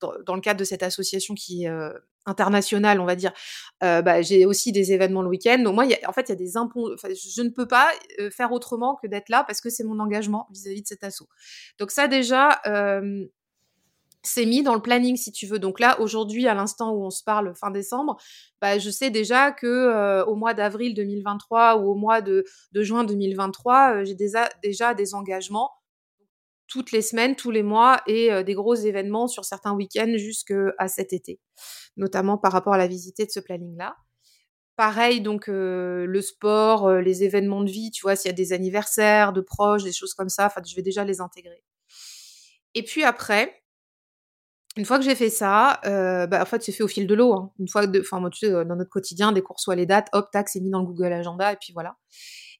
dans, 0.00 0.34
le 0.34 0.40
cadre 0.40 0.58
de 0.58 0.64
cette 0.64 0.82
association 0.82 1.34
qui 1.34 1.68
euh, 1.68 1.90
internationale, 2.26 3.00
on 3.00 3.06
va 3.06 3.16
dire, 3.16 3.32
bah, 3.80 4.22
j'ai 4.22 4.46
aussi 4.46 4.72
des 4.72 4.92
événements 4.92 5.22
le 5.22 5.28
week-end. 5.28 5.58
Donc 5.58 5.74
moi, 5.74 5.84
en 6.06 6.12
fait, 6.12 6.22
il 6.22 6.28
y 6.30 6.32
a 6.32 6.36
des 6.36 6.56
impôts. 6.56 6.94
je 6.96 7.42
ne 7.42 7.48
peux 7.50 7.66
pas 7.66 7.90
faire 8.30 8.52
autrement 8.52 8.96
que 9.02 9.06
d'être 9.06 9.28
là 9.28 9.44
parce 9.44 9.60
que 9.60 9.70
c'est 9.70 9.84
mon 9.84 9.98
engagement 10.00 10.46
vis-à-vis 10.50 10.82
de 10.82 10.86
cet 10.86 11.04
assaut. 11.04 11.28
Donc 11.78 11.90
ça, 11.90 12.08
déjà, 12.08 12.60
c'est 14.22 14.44
mis 14.44 14.62
dans 14.62 14.74
le 14.74 14.82
planning 14.82 15.16
si 15.16 15.32
tu 15.32 15.46
veux. 15.46 15.58
Donc 15.58 15.80
là, 15.80 15.98
aujourd'hui, 16.00 16.46
à 16.46 16.54
l'instant 16.54 16.92
où 16.92 17.04
on 17.04 17.10
se 17.10 17.24
parle, 17.24 17.54
fin 17.54 17.70
décembre, 17.70 18.18
bah, 18.60 18.78
je 18.78 18.90
sais 18.90 19.10
déjà 19.10 19.50
que 19.50 20.22
au 20.24 20.34
mois 20.34 20.54
d'avril 20.54 20.94
2023 20.94 21.78
ou 21.78 21.90
au 21.90 21.94
mois 21.94 22.20
de, 22.20 22.44
juin 22.74 23.04
2023, 23.04 24.04
j'ai 24.04 24.14
déjà, 24.14 24.94
des 24.94 25.14
engagements 25.14 25.70
toutes 26.68 26.92
les 26.92 27.02
semaines, 27.02 27.34
tous 27.34 27.50
les 27.50 27.64
mois 27.64 28.00
et 28.06 28.44
des 28.44 28.54
gros 28.54 28.76
événements 28.76 29.26
sur 29.26 29.44
certains 29.44 29.74
week-ends 29.74 30.14
jusqu'à 30.16 30.86
cet 30.86 31.12
été, 31.12 31.40
notamment 31.96 32.38
par 32.38 32.52
rapport 32.52 32.74
à 32.74 32.78
la 32.78 32.86
visite 32.86 33.18
de 33.18 33.30
ce 33.30 33.40
planning-là. 33.40 33.96
Pareil, 34.76 35.20
donc 35.20 35.48
euh, 35.48 36.06
le 36.06 36.22
sport, 36.22 36.88
euh, 36.88 37.00
les 37.00 37.22
événements 37.22 37.62
de 37.62 37.70
vie, 37.70 37.90
tu 37.90 38.02
vois, 38.02 38.16
s'il 38.16 38.30
y 38.30 38.32
a 38.32 38.36
des 38.36 38.52
anniversaires 38.52 39.32
de 39.32 39.40
proches, 39.40 39.84
des 39.84 39.92
choses 39.92 40.14
comme 40.14 40.30
ça, 40.30 40.52
je 40.66 40.74
vais 40.74 40.82
déjà 40.82 41.04
les 41.04 41.20
intégrer. 41.20 41.62
Et 42.74 42.82
puis 42.82 43.04
après, 43.04 43.62
une 44.76 44.84
fois 44.84 44.98
que 44.98 45.04
j'ai 45.04 45.14
fait 45.14 45.30
ça, 45.30 45.80
bah, 45.84 46.40
en 46.40 46.44
fait, 46.46 46.62
c'est 46.62 46.72
fait 46.72 46.84
au 46.84 46.88
fil 46.88 47.06
de 47.06 47.14
l'eau. 47.14 47.34
Hein. 47.34 47.52
Une 47.58 47.68
fois, 47.68 47.84
enfin, 48.00 48.30
tu 48.30 48.46
sais, 48.46 48.50
dans 48.64 48.76
notre 48.76 48.88
quotidien, 48.88 49.32
dès 49.32 49.42
qu'on 49.42 49.54
reçoit 49.54 49.74
les 49.74 49.84
dates, 49.86 50.08
hop, 50.12 50.30
tac, 50.30 50.48
c'est 50.48 50.60
mis 50.60 50.70
dans 50.70 50.80
le 50.80 50.86
Google 50.86 51.12
Agenda, 51.12 51.52
et 51.52 51.56
puis 51.56 51.72
voilà. 51.72 51.96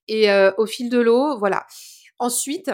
Et 0.08 0.28
au 0.58 0.66
fil 0.66 0.90
de 0.90 0.98
l'eau, 0.98 1.38
voilà. 1.38 1.66
Ensuite, 2.18 2.70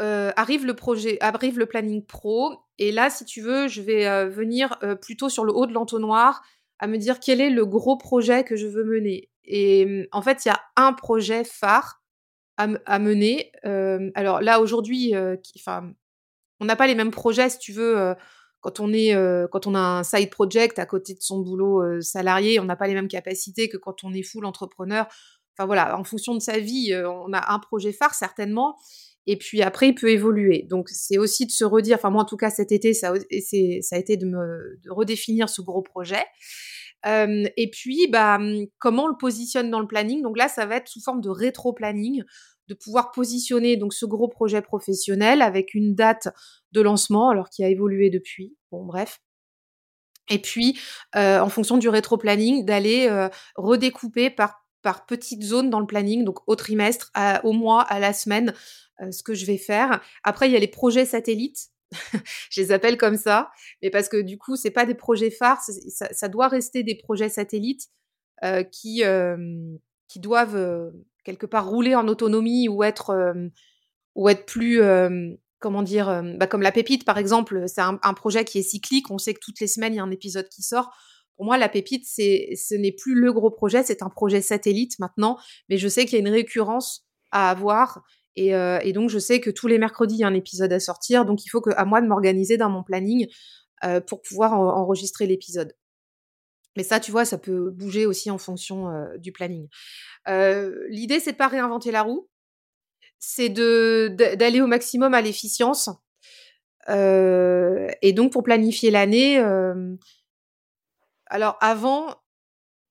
euh, 0.00 0.32
arrive 0.34 0.66
le 0.66 0.74
projet, 0.74 1.18
arrive 1.20 1.58
le 1.58 1.66
planning 1.66 2.04
pro, 2.04 2.52
et 2.78 2.90
là, 2.90 3.10
si 3.10 3.24
tu 3.24 3.40
veux, 3.40 3.68
je 3.68 3.80
vais 3.80 4.08
euh, 4.08 4.28
venir 4.28 4.76
euh, 4.82 4.96
plutôt 4.96 5.28
sur 5.28 5.44
le 5.44 5.52
haut 5.52 5.66
de 5.66 5.72
l'entonnoir 5.72 6.42
à 6.80 6.88
me 6.88 6.98
dire 6.98 7.20
quel 7.20 7.40
est 7.40 7.50
le 7.50 7.64
gros 7.64 7.96
projet 7.96 8.42
que 8.42 8.56
je 8.56 8.66
veux 8.66 8.84
mener. 8.84 9.30
Et 9.44 9.86
mmh, 9.86 10.06
en 10.10 10.22
fait, 10.22 10.44
il 10.44 10.48
y 10.48 10.50
a 10.50 10.60
un 10.74 10.92
projet 10.92 11.44
phare 11.44 12.02
à, 12.56 12.98
mener. 13.00 13.50
alors 14.14 14.40
là, 14.40 14.60
aujourd'hui, 14.60 15.12
enfin, 15.56 15.92
on 16.60 16.66
n'a 16.66 16.76
pas 16.76 16.86
les 16.86 16.94
mêmes 16.94 17.10
projets, 17.10 17.48
si 17.48 17.58
tu 17.58 17.72
veux. 17.72 18.14
quand 18.60 18.78
on 18.78 18.92
est, 18.92 19.12
quand 19.50 19.66
on 19.66 19.74
a 19.74 19.80
un 19.80 20.04
side 20.04 20.30
project 20.30 20.78
à 20.78 20.86
côté 20.86 21.14
de 21.14 21.20
son 21.20 21.40
boulot 21.40 22.00
salarié, 22.00 22.60
on 22.60 22.64
n'a 22.64 22.76
pas 22.76 22.86
les 22.86 22.94
mêmes 22.94 23.08
capacités 23.08 23.68
que 23.68 23.76
quand 23.76 24.04
on 24.04 24.12
est 24.12 24.22
full 24.22 24.44
entrepreneur. 24.44 25.08
Enfin 25.56 25.66
voilà, 25.66 25.98
en 25.98 26.04
fonction 26.04 26.34
de 26.34 26.38
sa 26.38 26.60
vie, 26.60 26.94
on 26.94 27.32
a 27.32 27.52
un 27.52 27.58
projet 27.58 27.92
phare 27.92 28.14
certainement. 28.14 28.76
Et 29.26 29.36
puis 29.38 29.62
après, 29.62 29.88
il 29.88 29.94
peut 29.94 30.10
évoluer. 30.10 30.66
Donc 30.68 30.88
c'est 30.90 31.18
aussi 31.18 31.46
de 31.46 31.50
se 31.50 31.64
redire, 31.64 31.96
enfin 31.96 32.10
moi 32.10 32.22
en 32.22 32.26
tout 32.26 32.36
cas 32.36 32.50
cet 32.50 32.72
été, 32.72 32.92
ça, 32.92 33.12
a 33.12 33.98
été 33.98 34.16
de 34.16 34.26
me 34.26 34.78
redéfinir 34.88 35.48
ce 35.48 35.62
gros 35.62 35.82
projet. 35.82 36.24
Euh, 37.06 37.44
et 37.56 37.70
puis, 37.70 38.06
bah, 38.10 38.38
comment 38.78 39.04
on 39.04 39.08
le 39.08 39.16
positionne 39.16 39.70
dans 39.70 39.80
le 39.80 39.86
planning? 39.86 40.22
Donc 40.22 40.38
là, 40.38 40.48
ça 40.48 40.66
va 40.66 40.76
être 40.76 40.88
sous 40.88 41.02
forme 41.02 41.20
de 41.20 41.28
rétro-planning. 41.28 42.22
de 42.68 42.74
pouvoir 42.74 43.10
positionner 43.10 43.76
donc 43.76 43.92
ce 43.92 44.06
gros 44.06 44.26
projet 44.26 44.62
professionnel 44.62 45.42
avec 45.42 45.74
une 45.74 45.94
date 45.94 46.28
de 46.72 46.80
lancement, 46.80 47.28
alors 47.28 47.50
qui 47.50 47.62
a 47.62 47.68
évolué 47.68 48.08
depuis. 48.08 48.56
Bon, 48.72 48.86
bref. 48.86 49.20
Et 50.30 50.38
puis, 50.38 50.78
euh, 51.14 51.40
en 51.40 51.50
fonction 51.50 51.76
du 51.76 51.90
rétro-planning, 51.90 52.64
d'aller 52.64 53.06
euh, 53.10 53.28
redécouper 53.56 54.30
par, 54.30 54.64
par 54.80 55.04
petites 55.04 55.42
zones 55.42 55.68
dans 55.68 55.80
le 55.80 55.86
planning, 55.86 56.24
donc 56.24 56.38
au 56.46 56.56
trimestre, 56.56 57.12
au 57.42 57.52
mois, 57.52 57.82
à 57.82 57.98
la 57.98 58.14
semaine, 58.14 58.54
ce 59.10 59.22
que 59.22 59.34
je 59.34 59.46
vais 59.46 59.58
faire. 59.58 60.00
Après, 60.22 60.48
il 60.48 60.52
y 60.52 60.56
a 60.56 60.60
les 60.60 60.68
projets 60.68 61.04
satellites. 61.04 61.68
je 62.50 62.60
les 62.60 62.72
appelle 62.72 62.96
comme 62.96 63.16
ça, 63.16 63.50
mais 63.82 63.90
parce 63.90 64.08
que 64.08 64.20
du 64.20 64.38
coup, 64.38 64.56
c'est 64.56 64.70
pas 64.70 64.86
des 64.86 64.94
projets 64.94 65.30
phares, 65.30 65.60
ça, 65.62 66.28
doit 66.28 66.48
rester 66.48 66.82
des 66.82 66.96
projets 66.96 67.28
satellites 67.28 67.88
qui, 68.72 69.02
qui 70.08 70.20
doivent 70.20 70.92
quelque 71.22 71.46
part 71.46 71.68
rouler 71.68 71.94
en 71.94 72.08
autonomie 72.08 72.68
ou 72.68 72.82
être, 72.82 73.34
ou 74.16 74.28
être 74.28 74.44
plus 74.44 74.82
comment 75.64 75.82
dire, 75.82 76.22
bah, 76.36 76.46
comme 76.46 76.60
la 76.60 76.72
pépite 76.72 77.06
par 77.06 77.16
exemple, 77.16 77.64
c'est 77.68 77.80
un, 77.80 78.14
projet 78.14 78.44
qui 78.44 78.58
est 78.58 78.62
cyclique, 78.62 79.10
on 79.10 79.16
sait 79.16 79.32
que 79.32 79.40
toutes 79.40 79.60
les 79.60 79.66
semaines 79.66 79.94
il 79.94 79.96
y 79.96 80.00
a 80.00 80.02
un 80.02 80.10
épisode 80.10 80.48
qui 80.50 80.62
sort. 80.62 80.90
Pour 81.36 81.46
moi, 81.46 81.56
la 81.56 81.70
pépite, 81.70 82.04
c'est, 82.06 82.50
ce 82.54 82.74
n'est 82.74 82.92
plus 82.92 83.14
le 83.14 83.32
gros 83.32 83.50
projet, 83.50 83.82
c'est 83.82 84.02
un 84.02 84.10
projet 84.10 84.42
satellite 84.42 84.98
maintenant, 84.98 85.38
mais 85.70 85.78
je 85.78 85.88
sais 85.88 86.04
qu'il 86.04 86.12
y 86.12 86.16
a 86.16 86.20
une 86.20 86.32
récurrence 86.32 87.06
à 87.32 87.50
avoir. 87.50 88.02
Et, 88.36 88.92
donc, 88.92 89.10
je 89.10 89.18
sais 89.18 89.40
que 89.40 89.50
tous 89.50 89.66
les 89.68 89.78
mercredis, 89.78 90.16
il 90.16 90.20
y 90.20 90.24
a 90.24 90.28
un 90.28 90.34
épisode 90.34 90.72
à 90.72 90.80
sortir. 90.80 91.24
Donc, 91.24 91.44
il 91.44 91.48
faut 91.48 91.60
que, 91.60 91.70
à 91.76 91.84
moi 91.84 92.00
de 92.00 92.06
m'organiser 92.06 92.56
dans 92.56 92.70
mon 92.70 92.82
planning 92.82 93.28
pour 94.06 94.22
pouvoir 94.22 94.54
enregistrer 94.54 95.26
l'épisode. 95.26 95.74
Mais 96.76 96.82
ça, 96.82 96.98
tu 96.98 97.12
vois, 97.12 97.24
ça 97.24 97.38
peut 97.38 97.70
bouger 97.70 98.06
aussi 98.06 98.30
en 98.30 98.38
fonction 98.38 98.88
du 99.18 99.30
planning. 99.30 99.68
L'idée, 100.26 101.20
c'est 101.20 101.32
de 101.32 101.36
pas 101.36 101.48
réinventer 101.48 101.90
la 101.92 102.02
roue 102.02 102.28
c'est 103.24 103.48
d'aller 103.48 104.60
au 104.60 104.66
maximum 104.66 105.14
à 105.14 105.22
l'efficience. 105.22 105.88
et 106.88 108.12
donc 108.12 108.32
pour 108.32 108.42
planifier 108.42 108.90
l'année, 108.90 109.38
alors 111.26 111.56
avant, 111.60 112.14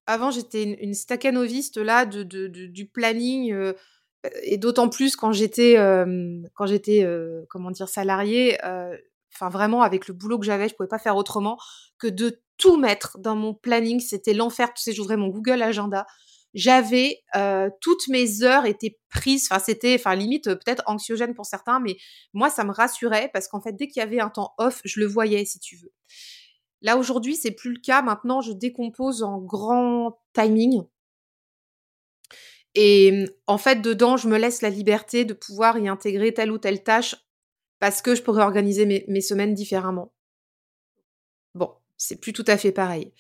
avant 0.08 0.32
j'étais 0.32 0.64
une, 0.64 0.76
une 0.80 0.94
staccanoviste 0.94 1.78
là 1.78 2.06
de, 2.06 2.24
du 2.24 2.88
planning 2.88 3.74
et 4.44 4.58
d'autant 4.58 4.90
plus 4.90 5.16
quand 5.16 5.32
j'étais 5.32 5.76
quand 6.54 6.66
j'étais 6.66 7.08
comment 7.50 7.72
dire 7.72 7.90
salariée. 7.90 8.58
Enfin 9.36 9.50
vraiment 9.50 9.82
avec 9.82 10.08
le 10.08 10.14
boulot 10.14 10.38
que 10.38 10.46
j'avais, 10.46 10.70
je 10.70 10.76
pouvais 10.76 10.88
pas 10.88 11.00
faire 11.00 11.16
autrement 11.16 11.58
que 11.98 12.08
de 12.08 12.42
tout 12.58 12.78
mettre 12.78 13.18
dans 13.18 13.36
mon 13.36 13.54
planning. 13.54 14.00
C'était 14.00 14.34
l'enfer. 14.34 14.74
Tu 14.74 14.84
sais, 14.84 14.94
j'ouvrais 14.94 15.18
mon 15.18 15.30
Google 15.30 15.62
Agenda 15.62 16.06
j'avais 16.54 17.24
euh, 17.36 17.70
toutes 17.82 18.08
mes 18.08 18.44
heures 18.44 18.66
étaient 18.66 19.00
prises. 19.10 19.48
Enfin, 19.50 19.60
c'était, 19.60 19.96
enfin, 19.96 20.16
limite 20.16 20.46
peut-être 20.46 20.84
anxiogène 20.86 21.34
pour 21.34 21.46
certains, 21.46 21.80
mais 21.80 21.98
moi, 22.34 22.50
ça 22.50 22.64
me 22.64 22.72
rassurait 22.72 23.30
parce 23.34 23.48
qu'en 23.48 23.62
fait, 23.62 23.74
dès 23.74 23.88
qu'il 23.88 24.00
y 24.00 24.04
avait 24.04 24.20
un 24.20 24.30
temps 24.30 24.54
off, 24.58 24.82
je 24.84 25.00
le 25.00 25.06
voyais, 25.06 25.46
si 25.46 25.60
tu 25.60 25.76
veux. 25.78 25.92
Là 26.82 26.98
aujourd'hui, 26.98 27.36
c'est 27.36 27.52
plus 27.52 27.74
le 27.74 27.80
cas. 27.80 28.02
Maintenant, 28.02 28.42
je 28.42 28.52
décompose 28.52 29.24
en 29.24 29.40
grand 29.40 30.20
timing. 30.34 30.84
Et 32.76 33.26
en 33.48 33.58
fait, 33.58 33.82
dedans, 33.82 34.18
je 34.18 34.28
me 34.28 34.38
laisse 34.38 34.62
la 34.62 34.70
liberté 34.70 35.26
de 35.26 35.34
pouvoir 35.34 35.78
y 35.78 35.88
intégrer 35.88 36.34
telle 36.34 36.52
ou 36.52 36.58
telle 36.58 36.84
tâche 36.84 37.16
parce 37.80 38.02
que 38.02 38.16
je 38.16 38.24
pourrais 38.24 38.44
organiser 38.44 38.86
mes, 38.86 39.22
semaines 39.22 39.54
différemment. 39.54 40.14
Bon, 41.54 41.72
c'est 41.98 42.20
plus 42.20 42.34
tout 42.34 42.46
à 42.48 42.58
fait 42.58 42.72
pareil. 42.72 43.14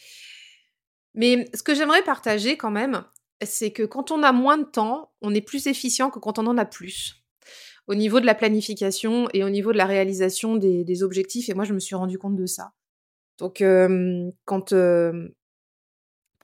Mais 1.13 1.50
ce 1.54 1.62
que 1.62 1.76
j'aimerais 1.76 2.02
partager 2.02 2.58
quand 2.58 2.72
même, 2.72 3.04
c'est 3.44 3.72
que 3.72 3.84
quand 3.84 4.10
on 4.10 4.24
a 4.24 4.32
moins 4.32 4.58
de 4.58 4.63
temps, 4.63 5.12
on 5.22 5.36
est 5.36 5.42
plus 5.42 5.68
efficient 5.68 6.10
que 6.10 6.20
quand 6.20 6.39
on 6.39 6.48
en 6.48 6.58
a 6.58 6.66
plus. 6.66 7.24
Au 7.88 7.96
niveau 7.96 8.22
de 8.22 8.26
la 8.26 8.36
planification 8.36 9.28
et 9.34 9.44
au 9.44 9.50
niveau 9.50 9.74
de 9.74 9.78
la 9.78 9.86
réalisation 9.86 10.56
des, 10.56 11.04
objectifs, 11.04 11.50
et 11.50 11.54
moi 11.54 11.66
je 11.66 11.74
me 11.74 11.80
suis 11.80 11.96
rendu 11.96 12.18
compte 12.18 12.38
de 12.38 12.46
ça. 12.46 12.72
Donc 13.38 13.62
quand 14.46 14.74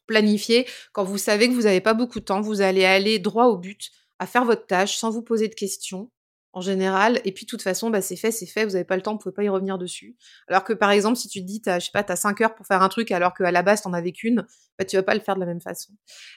planifier, 0.09 0.67
quand 0.91 1.03
vous 1.03 1.17
savez 1.17 1.47
que 1.47 1.53
vous 1.53 1.61
n'avez 1.61 1.81
pas 1.81 1.93
beaucoup 1.93 2.19
de 2.19 2.25
temps, 2.25 2.41
vous 2.41 2.61
allez 2.61 2.83
aller 2.83 3.19
droit 3.19 3.45
au 3.45 3.57
but, 3.57 3.91
à 4.19 4.25
faire 4.25 4.43
votre 4.43 4.65
tâche 4.67 4.97
sans 4.97 5.11
vous 5.11 5.21
poser 5.21 5.47
de 5.47 5.55
questions 5.55 6.09
en 6.53 6.61
général. 6.61 7.21
Et 7.25 7.31
puis, 7.31 7.45
de 7.45 7.49
toute 7.49 7.61
façon, 7.61 7.89
bah, 7.89 8.01
c'est 8.01 8.15
fait, 8.15 8.31
c'est 8.31 8.45
fait, 8.45 8.65
vous 8.65 8.71
n'avez 8.71 8.83
pas 8.83 8.95
le 8.95 9.01
temps, 9.01 9.13
vous 9.13 9.19
pouvez 9.19 9.33
pas 9.33 9.43
y 9.43 9.49
revenir 9.49 9.77
dessus. 9.77 10.15
Alors 10.47 10.63
que, 10.63 10.73
par 10.73 10.91
exemple, 10.91 11.17
si 11.17 11.27
tu 11.27 11.41
te 11.41 11.45
dis, 11.45 11.61
as, 11.67 11.79
je 11.79 11.85
sais 11.85 11.91
pas, 11.93 12.03
tu 12.03 12.11
as 12.11 12.15
5 12.15 12.41
heures 12.41 12.55
pour 12.55 12.65
faire 12.65 12.81
un 12.81 12.89
truc, 12.89 13.11
alors 13.11 13.33
qu'à 13.33 13.51
la 13.51 13.61
base, 13.61 13.83
tu 13.83 13.87
n'en 13.87 13.93
avais 13.93 14.11
qu'une, 14.11 14.45
bah, 14.77 14.85
tu 14.85 14.95
vas 14.95 15.03
pas 15.03 15.13
le 15.13 15.21
faire 15.21 15.35
de 15.35 15.41
la 15.41 15.45
même 15.45 15.61
façon. 15.61 15.93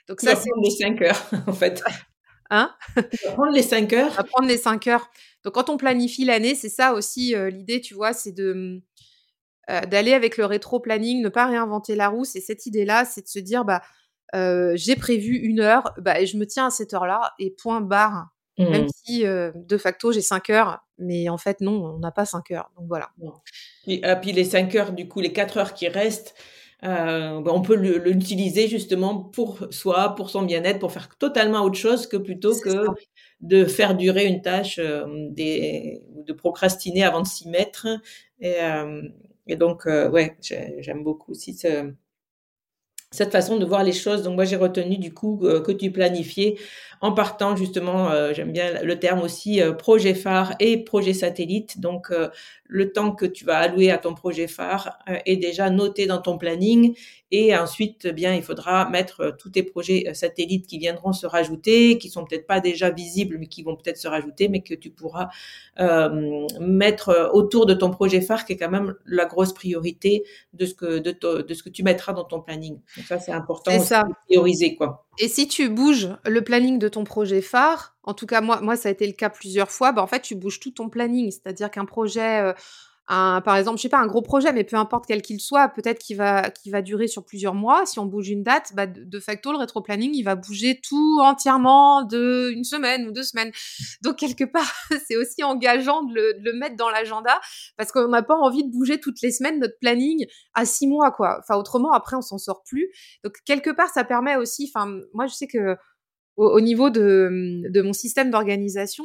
Donc, 0.09 0.21
ça, 0.21 0.37
c'est. 0.37 0.51
les 0.63 0.71
5 0.71 1.03
heures, 1.03 1.31
en 1.47 1.53
fait. 1.53 1.83
Hein? 2.55 2.71
Prendre 3.33 3.53
les 3.55 3.63
5 3.63 3.91
heures. 3.95 4.13
prendre 4.27 4.47
les 4.47 4.59
5 4.59 4.87
heures. 4.89 5.09
Donc, 5.43 5.55
quand 5.55 5.71
on 5.71 5.79
planifie 5.79 6.27
l'année, 6.27 6.55
c'est 6.55 6.69
ça 6.69 6.93
aussi 6.93 7.35
euh, 7.35 7.49
l'idée, 7.49 7.81
tu 7.81 7.95
vois, 7.95 8.13
c'est 8.13 8.33
de. 8.33 8.83
Euh, 9.71 9.81
d'aller 9.83 10.13
avec 10.13 10.37
le 10.39 10.45
rétro-planning, 10.45 11.23
ne 11.23 11.29
pas 11.29 11.47
réinventer 11.47 11.95
la 11.95 12.09
roue, 12.09 12.25
c'est 12.25 12.41
cette 12.41 12.67
idée-là, 12.67 13.05
c'est 13.05 13.23
de 13.23 13.29
se 13.29 13.39
dire, 13.39 13.65
bah, 13.65 13.81
euh, 14.35 14.73
j'ai 14.75 14.97
prévu 14.97 15.37
une 15.37 15.61
heure, 15.61 15.95
bah, 15.99 16.21
et 16.21 16.27
je 16.27 16.37
me 16.37 16.47
tiens 16.47 16.67
à 16.67 16.71
cette 16.71 16.95
heure-là, 16.95 17.33
et 17.39 17.51
point 17.51 17.81
barre. 17.81 18.29
Même 18.59 18.85
mmh. 18.85 18.89
si 19.05 19.25
de 19.25 19.79
facto 19.79 20.13
j'ai 20.13 20.21
5 20.21 20.51
heures, 20.51 20.85
mais 20.99 21.31
en 21.31 21.39
fait 21.39 21.63
non, 21.63 21.95
on 21.95 21.99
n'a 21.99 22.13
pas 22.13 22.27
5 22.27 22.51
heures. 22.51 22.71
Donc 22.77 22.87
voilà. 22.87 23.11
Et 23.87 24.01
ah, 24.05 24.15
puis 24.15 24.33
les 24.33 24.45
5 24.45 24.75
heures, 24.75 24.93
du 24.93 25.09
coup, 25.09 25.21
les 25.21 25.33
4 25.33 25.57
heures 25.57 25.75
qui 25.75 25.89
restent, 25.89 26.35
euh, 26.85 27.41
ben, 27.41 27.51
on 27.51 27.63
peut 27.63 27.75
l'utiliser 27.75 28.69
justement 28.69 29.17
pour 29.17 29.67
soi, 29.71 30.15
pour 30.15 30.29
son 30.29 30.43
bien-être, 30.43 30.79
pour 30.81 30.93
faire 30.93 31.09
totalement 31.17 31.63
autre 31.63 31.79
chose 31.79 32.07
que 32.07 32.19
plutôt 32.19 32.55
que 32.61 32.85
de 33.41 33.65
faire 33.65 33.97
durer 33.97 34.27
une 34.27 34.43
tâche, 34.43 34.79
des, 35.31 36.03
de 36.15 36.33
procrastiner 36.35 37.05
avant 37.05 37.23
de 37.23 37.27
s'y 37.27 37.49
mettre. 37.49 37.89
Et, 38.39 38.59
et 39.47 39.57
donc, 39.57 39.85
ouais, 39.87 40.37
j'aime 40.41 41.05
beaucoup 41.05 41.33
aussi 41.33 41.55
cette 43.11 43.31
façon 43.33 43.57
de 43.59 43.65
voir 43.67 43.85
les 43.85 43.93
choses. 43.93 44.23
Donc 44.23 44.35
moi 44.37 44.45
j'ai 44.45 44.57
retenu 44.57 44.97
du 44.99 45.13
coup 45.13 45.39
que 45.39 45.73
tu 45.73 45.91
planifiais 45.91 46.57
en 47.03 47.11
partant 47.11 47.57
justement, 47.57 48.11
euh, 48.11 48.33
j'aime 48.33 48.53
bien 48.53 48.81
le 48.81 48.99
terme 48.99 49.23
aussi, 49.23 49.61
euh, 49.61 49.73
projet 49.73 50.15
phare 50.15 50.55
et 50.61 50.85
projet 50.85 51.13
satellite. 51.13 51.81
Donc, 51.81 52.13
euh, 52.13 52.29
le 52.65 52.93
temps 52.93 53.11
que 53.11 53.27
tu 53.27 53.45
vas 53.45 53.59
allouer 53.59 53.91
à 53.91 53.99
ton 53.99 54.15
projet 54.15 54.47
phare 54.47 54.99
est 55.27 55.37
déjà 55.37 55.69
noté 55.69 56.07
dans 56.07 56.23
ton 56.23 56.39
planning. 56.39 56.97
Et 57.31 57.55
ensuite, 57.55 58.07
eh 58.07 58.13
bien, 58.13 58.35
il 58.35 58.43
faudra 58.43 58.89
mettre 58.89 59.37
tous 59.39 59.51
tes 59.51 59.63
projets 59.63 60.15
satellites 60.15 60.67
qui 60.67 60.79
viendront 60.79 61.13
se 61.13 61.27
rajouter, 61.27 61.99
qui 61.99 62.09
sont 62.09 62.25
peut-être 62.25 62.47
pas 62.47 62.61
déjà 62.61 62.89
visibles, 62.89 63.37
mais 63.39 63.47
qui 63.47 63.63
vont 63.63 63.77
peut-être 63.77 63.99
se 63.99 64.09
rajouter, 64.09 64.49
mais 64.49 64.63
que 64.63 64.73
tu 64.73 64.89
pourras 64.91 65.29
mettre 66.61 67.31
autour 67.35 67.67
de 67.67 67.75
ton 67.75 67.91
projet 67.91 68.23
phare, 68.23 68.47
qui 68.47 68.55
est 68.55 68.57
quand 68.57 68.71
même 68.71 68.95
la 69.05 69.27
grosse 69.27 69.53
priorité 69.53 70.25
de 70.55 70.65
ce 70.65 70.73
que, 70.73 70.99
de, 70.99 71.43
de 71.43 71.55
ce 71.55 71.63
que 71.63 71.71
tu 71.71 71.83
mettras 71.83 72.15
dans 72.15 72.25
ton 72.25 72.41
planning. 72.41 72.79
Donc 72.97 73.07
ça, 73.07 73.19
c'est 73.19 73.33
important 73.33 73.73
de 73.77 74.15
prioriser, 74.27 74.77
quoi. 74.77 75.05
Et 75.19 75.29
si 75.29 75.47
tu 75.47 75.69
bouges 75.69 76.09
le 76.25 76.43
planning 76.43 76.79
de 76.79 76.89
ton 76.89 77.05
projet 77.05 77.43
phare, 77.43 77.97
en 78.03 78.15
tout 78.15 78.27
cas 78.27 78.41
moi, 78.41 78.61
moi 78.63 78.77
ça 78.77 78.89
a 78.89 78.93
été 78.93 79.07
le 79.07 79.13
cas 79.13 79.29
plusieurs 79.29 79.71
fois, 79.71 79.93
bah 79.93 80.03
en 80.03 80.07
fait 80.07 80.21
tu 80.23 80.35
bouges 80.35 80.59
tout 80.59 80.71
ton 80.71 80.89
planning, 80.89 81.31
c'est-à-dire 81.31 81.71
qu'un 81.71 81.85
projet, 81.85 82.41
euh, 82.41 82.53
un, 83.09 83.41
par 83.41 83.57
exemple, 83.57 83.79
je 83.79 83.83
sais 83.83 83.89
pas, 83.89 83.99
un 83.99 84.07
gros 84.07 84.23
projet, 84.23 84.53
mais 84.53 84.63
peu 84.65 84.77
importe 84.77 85.07
quel 85.07 85.23
qu'il 85.23 85.41
soit, 85.41 85.69
peut-être 85.69 85.99
qu'il 85.99 86.17
va, 86.17 86.51
qu'il 86.51 86.71
va 86.71 86.83
durer 86.83 87.09
sur 87.09 87.25
plusieurs 87.25 87.55
mois. 87.55 87.85
Si 87.85 87.99
on 87.99 88.07
bouge 88.07 88.29
une 88.29 88.43
date, 88.43 88.73
bah, 88.75 88.87
de, 88.87 89.21
facto, 89.21 89.51
le 89.51 89.59
rétro-planning, 89.59 90.13
il 90.15 90.23
va 90.23 90.37
bouger 90.37 90.81
tout 90.81 91.19
entièrement 91.21 92.05
de 92.05 92.51
une 92.53 92.65
semaine 92.65 93.07
ou 93.07 93.13
deux 93.13 93.25
semaines. 93.25 93.51
Donc, 94.03 94.17
quelque 94.17 94.45
part, 94.45 94.73
c'est 95.07 95.17
aussi 95.17 95.43
engageant 95.43 96.05
de 96.05 96.15
le, 96.15 96.35
de 96.35 96.45
le 96.45 96.53
mettre 96.57 96.77
dans 96.77 96.91
l'agenda 96.91 97.41
parce 97.77 97.91
qu'on 97.91 98.09
n'a 98.09 98.23
pas 98.23 98.37
envie 98.37 98.65
de 98.65 98.71
bouger 98.71 99.01
toutes 99.01 99.21
les 99.21 99.33
semaines 99.33 99.59
notre 99.59 99.79
planning 99.81 100.27
à 100.55 100.65
six 100.65 100.87
mois, 100.87 101.11
quoi. 101.11 101.41
Enfin, 101.41 101.59
autrement, 101.59 101.93
après, 101.93 102.17
on 102.17 102.23
s'en 102.23 102.39
sort 102.39 102.63
plus. 102.63 102.89
Donc, 103.25 103.35
quelque 103.45 103.71
part, 103.71 103.89
ça 103.89 104.05
permet 104.05 104.37
aussi, 104.37 104.71
enfin, 104.73 105.01
moi, 105.13 105.27
je 105.27 105.35
sais 105.35 105.49
que 105.49 105.77
au, 106.37 106.61
niveau 106.61 106.89
de, 106.89 107.63
de 107.69 107.83
mon 107.83 107.93
système 107.93 108.31
d'organisation, 108.31 109.05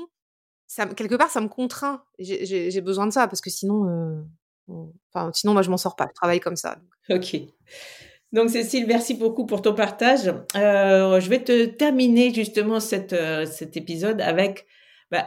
quelque 0.95 1.15
part, 1.15 1.29
ça 1.29 1.41
me 1.41 1.47
contraint. 1.47 2.03
J'ai 2.19 2.81
besoin 2.81 3.07
de 3.07 3.11
ça 3.11 3.27
parce 3.27 3.41
que 3.41 3.49
sinon, 3.49 4.25
euh, 4.69 5.31
sinon, 5.33 5.53
moi, 5.53 5.61
je 5.61 5.69
m'en 5.69 5.77
sors 5.77 5.95
pas. 5.95 6.07
Je 6.09 6.15
travaille 6.15 6.39
comme 6.39 6.55
ça. 6.55 6.77
Ok. 7.09 7.37
Donc, 8.33 8.49
Cécile, 8.49 8.85
merci 8.85 9.13
beaucoup 9.13 9.45
pour 9.45 9.61
ton 9.61 9.73
partage. 9.73 10.27
Euh, 10.57 11.21
je 11.21 11.29
vais 11.29 11.41
te 11.41 11.65
terminer 11.67 12.33
justement 12.33 12.81
cette, 12.81 13.13
euh, 13.13 13.45
cet 13.45 13.77
épisode 13.77 14.19
avec 14.19 14.65
bah, 15.09 15.25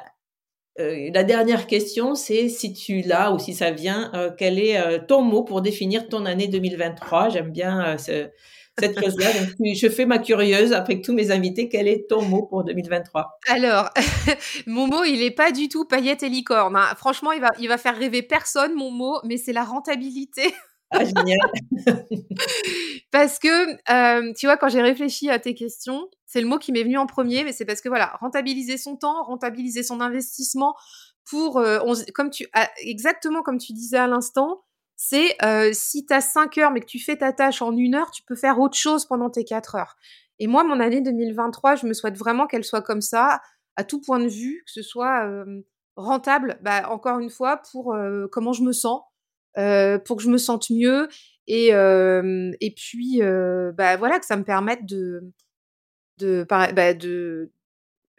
la 0.77 1.25
dernière 1.25 1.67
question, 1.67 2.15
c'est 2.15 2.51
si 2.51 2.75
tu 2.75 3.01
l'as 3.01 3.33
ou 3.33 3.39
si 3.39 3.55
ça 3.55 3.71
vient, 3.71 4.11
quel 4.39 4.59
est 4.59 5.07
ton 5.07 5.21
mot 5.21 5.43
pour 5.43 5.61
définir 5.61 6.09
ton 6.09 6.25
année 6.25 6.49
2023 6.49 7.29
J'aime 7.31 7.51
bien 7.51 7.99
ce, 7.99 8.31
cette 8.79 8.99
chose-là. 8.99 9.27
je 9.61 9.89
fais 9.89 10.07
ma 10.07 10.19
curieuse 10.19 10.73
après 10.73 11.01
tous 11.01 11.13
mes 11.13 11.31
invités. 11.31 11.69
Quel 11.69 11.89
est 11.89 12.09
ton 12.09 12.23
mot 12.23 12.47
pour 12.47 12.65
2023 12.65 13.39
Alors, 13.49 13.91
mon 14.67 14.87
mot, 14.87 15.05
il 15.05 15.21
n'est 15.21 15.31
pas 15.31 15.53
du 15.53 15.69
tout 15.69 15.85
paillette 15.85 16.23
et 16.23 16.29
licorne. 16.29 16.77
Hein. 16.77 16.95
Franchement, 16.97 17.33
il 17.33 17.41
va, 17.41 17.51
il 17.59 17.69
va 17.69 17.79
faire 17.79 17.97
rêver 17.97 18.23
personne, 18.23 18.75
mon 18.75 18.91
mot, 18.91 19.19
mais 19.25 19.37
c'est 19.37 19.53
la 19.53 19.65
rentabilité. 19.65 20.55
Ah, 20.91 21.05
génial. 21.05 21.39
parce 23.13 23.39
que, 23.39 24.33
tu 24.35 24.47
vois, 24.47 24.57
quand 24.57 24.69
j'ai 24.69 24.83
réfléchi 24.83 25.31
à 25.31 25.39
tes 25.39 25.55
questions, 25.55 26.09
c'est 26.27 26.41
le 26.41 26.49
mot 26.49 26.59
qui 26.59 26.73
m'est 26.73 26.83
venu 26.83 26.99
en 26.99 27.07
premier, 27.07 27.45
mais 27.45 27.53
c'est 27.53 27.65
parce 27.65 27.81
que 27.81 27.89
voilà, 27.89 28.17
rentabiliser 28.21 28.77
son 28.77 28.97
temps, 28.97 29.23
rentabiliser 29.25 29.83
son 29.83 30.01
investissement 30.01 30.75
pour, 31.29 31.63
comme 32.15 32.31
tu, 32.31 32.49
exactement 32.79 33.43
comme 33.43 33.59
tu 33.59 33.73
disais 33.73 33.99
à 33.99 34.09
l'instant, 34.09 34.63
c'est 35.03 35.35
si 35.73 36.05
tu 36.05 36.13
as 36.13 36.21
5 36.21 36.59
heures 36.59 36.71
mais 36.71 36.81
que 36.81 36.85
tu 36.85 36.99
fais 36.99 37.17
ta 37.17 37.33
tâche 37.33 37.63
en 37.63 37.75
une 37.75 37.95
heure, 37.95 38.11
tu 38.11 38.23
peux 38.23 38.37
faire 38.37 38.61
autre 38.61 38.77
chose 38.77 39.07
pendant 39.07 39.31
tes 39.31 39.45
4 39.45 39.75
heures. 39.77 39.97
Et 40.39 40.47
moi, 40.47 40.63
mon 40.63 40.79
année 40.79 41.01
2023, 41.01 41.77
je 41.77 41.87
me 41.87 41.95
souhaite 41.95 42.19
vraiment 42.19 42.47
qu'elle 42.47 42.65
soit 42.65 42.83
comme 42.83 43.01
ça, 43.01 43.41
à 43.77 43.85
tout 43.85 44.03
point 44.03 44.19
de 44.19 44.29
vue, 44.29 44.63
que 44.67 44.73
ce 44.73 44.83
soit 44.83 45.27
rentable, 45.97 46.59
bah, 46.61 46.91
encore 46.91 47.19
une 47.19 47.31
fois, 47.31 47.63
pour 47.73 47.97
comment 48.31 48.53
je 48.53 48.63
me 48.63 48.73
sens, 48.73 49.01
pour 49.55 50.17
que 50.19 50.23
je 50.23 50.29
me 50.29 50.37
sente 50.37 50.69
mieux, 50.69 51.09
et, 51.47 51.69
et 51.69 52.75
puis, 52.77 53.21
bah, 53.75 53.97
voilà, 53.97 54.21
que 54.21 54.27
ça 54.27 54.37
me 54.37 54.45
permette 54.45 54.85
de, 54.85 55.33
de, 56.19 56.47
bah, 56.47 56.93
de, 56.93 57.51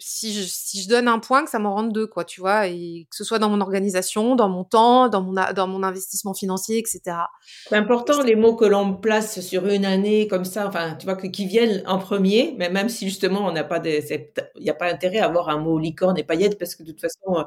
si 0.01 0.33
je, 0.33 0.41
si 0.41 0.81
je 0.81 0.89
donne 0.89 1.07
un 1.07 1.19
point, 1.19 1.43
que 1.43 1.49
ça 1.49 1.59
m'en 1.59 1.73
rende 1.73 1.93
deux, 1.93 2.07
quoi, 2.07 2.25
tu 2.25 2.41
vois, 2.41 2.67
et 2.67 3.07
que 3.09 3.15
ce 3.15 3.23
soit 3.23 3.39
dans 3.39 3.49
mon 3.49 3.61
organisation, 3.61 4.35
dans 4.35 4.49
mon 4.49 4.63
temps, 4.63 5.09
dans 5.09 5.21
mon, 5.21 5.33
dans 5.33 5.67
mon 5.67 5.83
investissement 5.83 6.33
financier, 6.33 6.77
etc. 6.77 7.01
C'est 7.69 7.75
important 7.75 8.21
les 8.23 8.35
mots 8.35 8.55
que 8.55 8.65
l'on 8.65 8.93
place 8.93 9.39
sur 9.41 9.67
une 9.67 9.85
année 9.85 10.27
comme 10.27 10.45
ça, 10.45 10.67
enfin, 10.67 10.95
tu 10.95 11.05
vois, 11.05 11.15
qui 11.15 11.45
viennent 11.45 11.83
en 11.85 11.99
premier, 11.99 12.55
mais 12.57 12.69
même 12.69 12.89
si 12.89 13.07
justement 13.07 13.45
on 13.45 13.51
n'a 13.51 13.63
pas 13.63 13.79
des, 13.79 14.31
il 14.55 14.63
n'y 14.63 14.69
a 14.69 14.73
pas 14.73 14.91
intérêt 14.91 15.19
à 15.19 15.25
avoir 15.25 15.49
un 15.49 15.57
mot 15.57 15.77
licorne 15.79 16.17
et 16.17 16.23
paillettes 16.23 16.57
parce 16.57 16.75
que 16.75 16.83
de 16.83 16.91
toute 16.91 17.01
façon, 17.01 17.37
euh, 17.37 17.43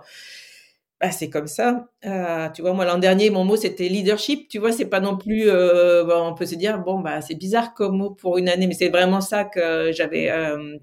bah, 1.01 1.11
c'est 1.11 1.29
comme 1.29 1.47
ça. 1.49 1.89
Euh, 2.07 2.49
tu 2.51 2.63
vois, 2.63 2.73
moi 2.73 2.85
l'an 2.85 2.99
dernier, 2.99 3.31
mon 3.31 3.45
mot 3.45 3.57
c'était 3.57 3.89
leadership. 3.89 4.49
Tu 4.49 4.59
vois, 4.59 4.73
c'est 4.73 4.87
pas 4.87 5.01
non 5.01 5.17
plus, 5.17 5.49
euh, 5.49 6.05
on 6.17 6.35
peut 6.35 6.47
se 6.47 6.55
dire 6.55 6.79
bon 6.79 7.01
bah 7.01 7.21
c'est 7.21 7.35
bizarre 7.35 7.75
comme 7.75 7.97
mot 7.99 8.11
pour 8.11 8.39
une 8.39 8.49
année, 8.49 8.67
mais 8.67 8.75
c'est 8.75 8.89
vraiment 8.89 9.21
ça 9.21 9.45
que 9.45 9.93
j'avais 9.93 10.31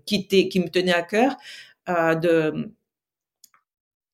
quitté, 0.05 0.49
qui 0.49 0.59
me 0.59 0.67
tenait 0.69 0.93
à 0.93 1.01
cœur 1.03 1.35
de 1.87 2.71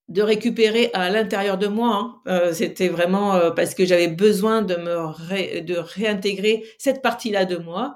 de 0.10 0.22
récupérer 0.22 0.90
à 0.94 1.10
l'intérieur 1.10 1.58
de 1.58 1.68
moi. 1.68 2.22
Hein. 2.26 2.54
C'était 2.54 2.88
vraiment 2.88 3.52
parce 3.56 3.76
que 3.76 3.86
j'avais 3.86 4.08
besoin 4.08 4.62
de 4.62 4.76
me 4.76 5.62
de 5.62 5.76
réintégrer 5.78 6.64
cette 6.78 7.02
partie-là 7.02 7.46
de 7.46 7.58
moi. 7.58 7.96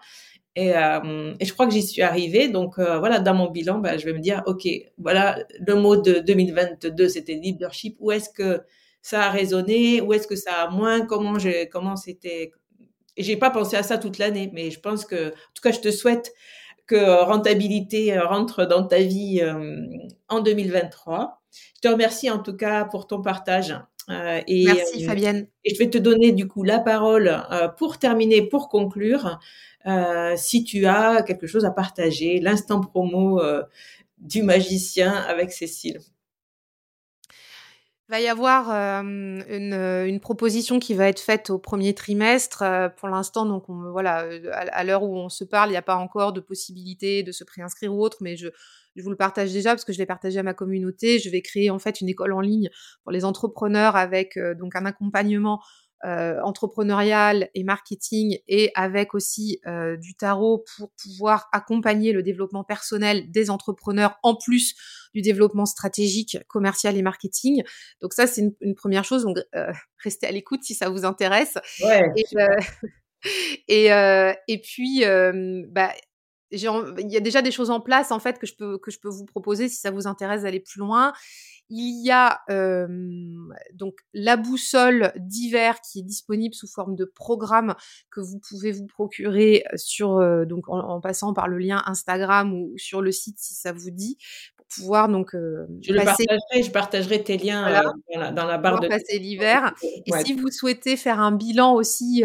Et, 0.56 0.70
et, 0.70 1.46
je 1.46 1.54
crois 1.54 1.66
que 1.66 1.74
j'y 1.74 1.84
suis 1.84 2.02
arrivée. 2.02 2.50
Donc 2.50 2.78
voilà, 2.78 3.20
dans 3.20 3.34
mon 3.34 3.50
bilan, 3.50 3.80
bah, 3.80 3.98
je 3.98 4.06
vais 4.06 4.14
me 4.14 4.20
dire, 4.20 4.44
ok, 4.46 4.68
voilà, 4.98 5.40
le 5.60 5.76
mot 5.76 5.96
de 5.96 6.20
2022, 6.20 7.08
c'était 7.10 7.36
leadership. 7.36 7.96
Où 8.00 8.12
est-ce 8.12 8.30
que 8.30 8.62
ça 9.02 9.24
a 9.24 9.30
résonné? 9.30 10.02
Où 10.02 10.14
est-ce 10.14 10.28
que 10.28 10.36
ça 10.36 10.54
a 10.64 10.70
moins? 10.70 11.06
Comment 11.06 11.40
j'ai, 11.40 11.70
comment 11.70 11.96
c'était? 11.96 12.52
J'ai 13.18 13.38
pas 13.38 13.50
pensé 13.50 13.76
à 13.78 13.84
ça 13.84 13.98
toute 13.98 14.18
l'année, 14.18 14.50
mais 14.54 14.72
je 14.72 14.80
pense 14.80 15.06
que, 15.06 15.30
en 15.30 15.54
tout 15.54 15.62
cas, 15.64 15.72
je 15.72 15.80
te 15.80 15.92
souhaite 15.92 16.34
que 16.88 17.24
rentabilité 17.24 18.18
rentre 18.20 18.66
dans 18.66 18.84
ta 18.84 19.00
vie 19.00 19.42
en 20.28 20.42
2023. 20.42 21.42
Je 21.76 21.82
te 21.82 21.88
remercie 21.88 22.30
en 22.30 22.40
tout 22.40 22.56
cas 22.56 22.86
pour 22.86 23.08
ton 23.08 23.22
partage. 23.22 23.76
Et, 24.47 24.65
Merci 24.65 25.04
Fabienne. 25.04 25.47
Et 25.65 25.74
je 25.74 25.80
vais 25.80 25.89
te 25.89 25.97
donner 25.97 26.32
du 26.32 26.47
coup 26.47 26.63
la 26.63 26.80
parole 26.80 27.43
pour 27.78 27.97
terminer, 27.97 28.41
pour 28.41 28.69
conclure. 28.69 29.39
Euh, 29.88 30.36
si 30.38 30.63
tu 30.63 30.86
as 30.86 31.24
quelque 31.24 31.47
chose 31.47 31.65
à 31.65 31.71
partager, 31.71 32.39
l'instant 32.39 32.82
promo 32.82 33.39
euh, 33.39 33.63
du 34.19 34.43
magicien 34.43 35.13
avec 35.13 35.52
Cécile. 35.52 36.00
Va 38.12 38.19
y 38.19 38.28
avoir 38.28 38.69
euh, 38.69 39.02
une, 39.02 39.74
une, 39.74 40.19
proposition 40.19 40.80
qui 40.80 40.93
va 40.93 41.08
être 41.08 41.21
faite 41.21 41.50
au 41.50 41.58
premier 41.58 41.93
trimestre. 41.93 42.62
pour 42.97 43.08
l'instant, 43.08 43.45
donc 43.45 43.69
on, 43.69 43.89
voilà, 43.89 44.28
à, 44.52 44.84
l'heure 44.84 45.04
où 45.04 45.15
on 45.15 45.30
se 45.30 45.45
parle, 45.45 45.69
il 45.69 45.71
n'y 45.71 45.78
a 45.78 45.82
pas 45.82 45.95
encore 45.95 46.34
de 46.34 46.41
possibilité 46.41 47.24
de 47.24 47.32
se 47.32 47.45
préinscrire 47.45 47.95
ou 47.95 48.04
autre, 48.04 48.17
mais 48.19 48.36
je, 48.36 48.50
je 48.97 49.02
vous 49.02 49.12
le 49.12 49.15
partage 49.15 49.54
déjà 49.54 49.69
parce 49.69 49.86
que 49.86 49.93
je 49.93 49.97
l'ai 49.97 50.06
partagé 50.06 50.39
à 50.39 50.43
ma 50.43 50.54
communauté. 50.54 51.19
Je 51.19 51.30
vais 51.30 51.41
créer 51.41 51.69
en 51.69 51.80
fait 51.80 52.02
une 52.02 52.10
école 52.10 52.34
en 52.34 52.41
ligne 52.41 52.69
pour 53.04 53.13
les 53.13 53.24
entrepreneurs 53.24 53.95
avec 53.95 54.38
donc 54.58 54.76
un 54.76 54.86
accompagnement 54.86 55.62
euh, 56.04 56.42
entrepreneurial 56.42 57.50
et 57.54 57.64
marketing 57.64 58.40
et 58.48 58.72
avec 58.74 59.14
aussi 59.14 59.60
euh, 59.68 59.98
du 59.98 60.16
tarot 60.16 60.66
pour 60.76 60.92
pouvoir 60.94 61.48
accompagner 61.52 62.12
le 62.12 62.24
développement 62.24 62.64
personnel 62.64 63.30
des 63.30 63.52
entrepreneurs 63.52 64.18
en 64.24 64.36
plus 64.36 64.74
du 65.14 65.22
développement 65.22 65.68
stratégique, 65.68 66.40
commercial 66.48 66.98
et 66.98 67.04
marketing. 67.04 67.62
Donc 68.02 68.14
ça, 68.14 68.26
c'est 68.26 68.42
une, 68.62 68.74
première 68.74 69.04
chose. 69.04 69.24
Donc 69.24 69.38
euh, 69.56 69.72
restez 70.04 70.26
à 70.26 70.32
l'écoute 70.32 70.64
si 70.64 70.74
ça 70.74 70.90
vous 70.90 71.06
intéresse. 71.06 71.60
Ouais, 71.84 72.04
et, 73.68 73.86
et, 74.48 74.62
puis, 74.62 75.04
bah, 75.70 75.94
il 76.52 77.12
y 77.12 77.18
a 77.18 77.20
déjà 77.20 77.42
des 77.42 77.52
choses 77.52 77.70
en 77.70 77.80
place 77.80 78.12
en 78.12 78.20
fait 78.20 78.40
que 78.40 78.46
je 78.46 78.56
peux 78.56 78.78
que 78.78 78.92
je 78.92 79.00
peux 79.00 79.10
vous 79.10 79.26
proposer 79.26 79.70
si 79.70 79.78
ça 79.78 79.92
vous 79.92 80.08
intéresse 80.08 80.44
d'aller 80.44 80.60
plus 80.60 80.80
loin. 80.80 81.14
Il 81.70 82.06
y 82.06 82.12
a 82.12 82.42
donc 83.74 83.96
la 84.14 84.36
boussole 84.36 85.14
d'hiver 85.16 85.80
qui 85.82 86.00
est 86.00 86.04
disponible 86.04 86.54
sous 86.54 86.68
forme 86.68 86.96
de 86.96 87.06
programme 87.06 87.76
que 88.10 88.20
vous 88.20 88.40
pouvez 88.40 88.74
vous 88.74 88.88
procurer 88.88 89.64
sur 89.76 90.20
donc 90.46 90.68
en, 90.68 91.00
passant 91.00 91.34
par 91.34 91.48
le 91.48 91.58
lien 91.58 91.82
Instagram 91.86 92.54
ou 92.54 92.74
sur 92.78 93.02
le 93.02 93.12
site 93.12 93.40
si 93.40 93.56
ça 93.56 93.72
vous 93.72 93.92
dit 93.92 94.18
pouvoir 94.76 95.10
donc 95.10 95.32
je 95.34 95.94
le 95.94 96.04
partagerai, 96.04 96.64
je 96.64 96.72
partagerai 96.72 97.24
tes 97.24 97.38
liens 97.38 97.84
dans, 98.14 98.46
la, 98.46 98.58
barre 98.58 98.80
de 98.80 98.88
passer 98.88 99.20
l'hiver. 99.20 99.74
Et 100.06 100.12
si 100.24 100.34
vous 100.34 100.50
souhaitez 100.50 100.98
faire 100.98 101.20
un 101.20 101.32
bilan 101.32 101.74
aussi 101.74 102.24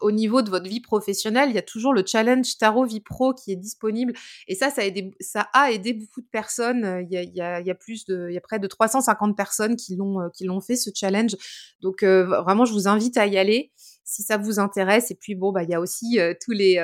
au 0.00 0.10
niveau 0.10 0.42
de 0.42 0.50
votre 0.50 0.68
vie 0.68 0.80
professionnelle, 0.80 1.50
il 1.50 1.54
y 1.54 1.58
a 1.58 1.62
toujours 1.62 1.92
le 1.92 2.04
challenge 2.06 2.56
Tarot 2.58 2.84
Vie 2.84 3.00
Pro 3.00 3.34
qui 3.34 3.52
est 3.52 3.56
disponible 3.56 4.12
et 4.48 4.54
ça 4.54 4.70
ça 4.70 4.82
a 4.82 4.84
aidé, 4.84 5.10
ça 5.20 5.48
a 5.52 5.70
aidé 5.70 5.92
beaucoup 5.92 6.20
de 6.20 6.28
personnes. 6.30 7.06
Il 7.08 7.12
y 7.12 7.16
a, 7.16 7.22
il 7.22 7.34
y 7.34 7.40
a, 7.40 7.60
il 7.60 7.66
y 7.66 7.70
a 7.70 7.74
plus 7.74 8.04
de 8.04 8.28
il 8.28 8.34
y 8.34 8.38
a 8.38 8.40
près 8.40 8.58
de 8.58 8.66
350 8.66 9.36
personnes 9.36 9.76
qui 9.76 9.96
l'ont 9.96 10.20
euh, 10.20 10.28
qui 10.32 10.44
l'ont 10.44 10.60
fait 10.60 10.76
ce 10.76 10.90
challenge. 10.94 11.36
Donc 11.80 12.02
euh, 12.02 12.24
vraiment, 12.42 12.64
je 12.64 12.72
vous 12.72 12.88
invite 12.88 13.16
à 13.16 13.26
y 13.26 13.38
aller 13.38 13.70
si 14.04 14.22
ça 14.22 14.36
vous 14.36 14.58
intéresse. 14.58 15.10
Et 15.10 15.14
puis 15.14 15.34
bon, 15.34 15.52
bah 15.52 15.62
il 15.62 15.70
y 15.70 15.74
a 15.74 15.80
aussi 15.80 16.18
euh, 16.18 16.34
tous 16.40 16.52
les 16.52 16.78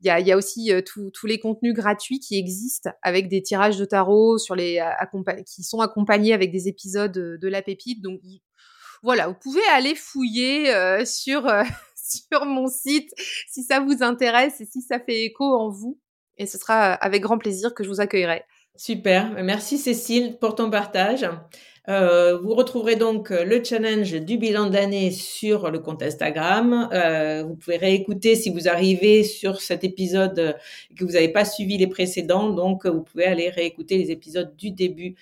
il 0.00 0.06
y 0.06 0.10
a, 0.10 0.20
y 0.20 0.32
a, 0.32 0.36
aussi 0.36 0.70
tous 0.84 1.26
les 1.26 1.38
contenus 1.38 1.74
gratuits 1.74 2.20
qui 2.20 2.38
existent 2.38 2.90
avec 3.02 3.28
des 3.28 3.42
tirages 3.42 3.78
de 3.78 3.84
tarot 3.84 4.38
sur 4.38 4.54
les 4.54 4.84
qui 5.46 5.62
sont 5.62 5.80
accompagnés 5.80 6.34
avec 6.34 6.52
des 6.52 6.68
épisodes 6.68 7.12
de 7.12 7.48
la 7.48 7.62
pépite. 7.62 8.02
Donc 8.02 8.20
voilà, 9.02 9.28
vous 9.28 9.34
pouvez 9.34 9.64
aller 9.74 9.94
fouiller 9.94 10.72
sur 11.06 11.46
sur 11.96 12.44
mon 12.44 12.68
site 12.68 13.10
si 13.48 13.62
ça 13.62 13.80
vous 13.80 14.02
intéresse 14.02 14.60
et 14.60 14.66
si 14.66 14.82
ça 14.82 15.00
fait 15.00 15.24
écho 15.24 15.44
en 15.44 15.70
vous. 15.70 15.98
Et 16.38 16.46
ce 16.46 16.58
sera 16.58 16.92
avec 16.92 17.22
grand 17.22 17.38
plaisir 17.38 17.74
que 17.74 17.82
je 17.82 17.88
vous 17.88 18.00
accueillerai. 18.00 18.44
Super, 18.76 19.42
merci 19.42 19.78
Cécile 19.78 20.36
pour 20.38 20.54
ton 20.54 20.70
partage. 20.70 21.26
Euh, 21.88 22.36
vous 22.38 22.54
retrouverez 22.54 22.96
donc 22.96 23.30
le 23.30 23.62
challenge 23.64 24.12
du 24.12 24.36
bilan 24.36 24.68
d'année 24.68 25.10
sur 25.10 25.70
le 25.70 25.78
compte 25.78 26.02
Instagram. 26.02 26.88
Euh, 26.92 27.42
vous 27.44 27.54
pouvez 27.54 27.78
réécouter 27.78 28.34
si 28.34 28.50
vous 28.50 28.68
arrivez 28.68 29.22
sur 29.24 29.62
cet 29.62 29.82
épisode 29.82 30.56
que 30.94 31.04
vous 31.04 31.12
n'avez 31.12 31.30
pas 31.30 31.46
suivi 31.46 31.78
les 31.78 31.86
précédents. 31.86 32.50
Donc, 32.50 32.86
vous 32.86 33.02
pouvez 33.02 33.24
aller 33.24 33.48
réécouter 33.48 33.96
les 33.96 34.10
épisodes 34.10 34.54
du 34.56 34.72
début 34.72 35.14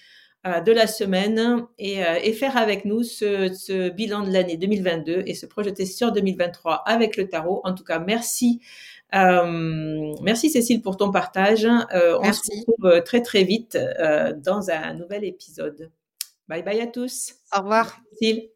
euh, 0.47 0.61
de 0.61 0.73
la 0.73 0.89
semaine 0.89 1.67
et, 1.79 2.33
faire 2.33 2.57
avec 2.57 2.85
nous 2.85 3.05
ce 3.05 3.91
bilan 3.91 4.27
de 4.27 4.33
l'année 4.33 4.57
2022 4.57 5.23
et 5.27 5.35
se 5.35 5.47
projeter 5.47 5.87
sur 5.87 6.11
2023 6.11 6.83
avec 6.87 7.17
le 7.17 7.29
tarot. 7.29 7.61
En 7.63 7.75
tout 7.75 7.85
cas, 7.85 8.01
merci 8.01 8.61
euh, 9.15 10.15
merci 10.23 10.51
Cécile 10.51 10.83
pour 10.83 10.97
ton 10.97 11.11
partage. 11.11 11.65
Euh, 11.67 12.19
on 12.21 12.33
se 12.33 12.41
retrouve 12.51 12.87
euh, 12.87 13.01
très 13.01 13.23
très 13.23 13.45
vite 13.45 13.79
dans 14.45 14.71
un 14.71 14.95
nouvel 14.95 15.25
épisode. 15.25 15.91
Bye 16.49 16.63
bye 16.63 16.81
à 16.81 16.87
tous. 16.87 17.35
Au 17.57 17.61
revoir. 17.61 17.97
Cécile. 18.13 18.51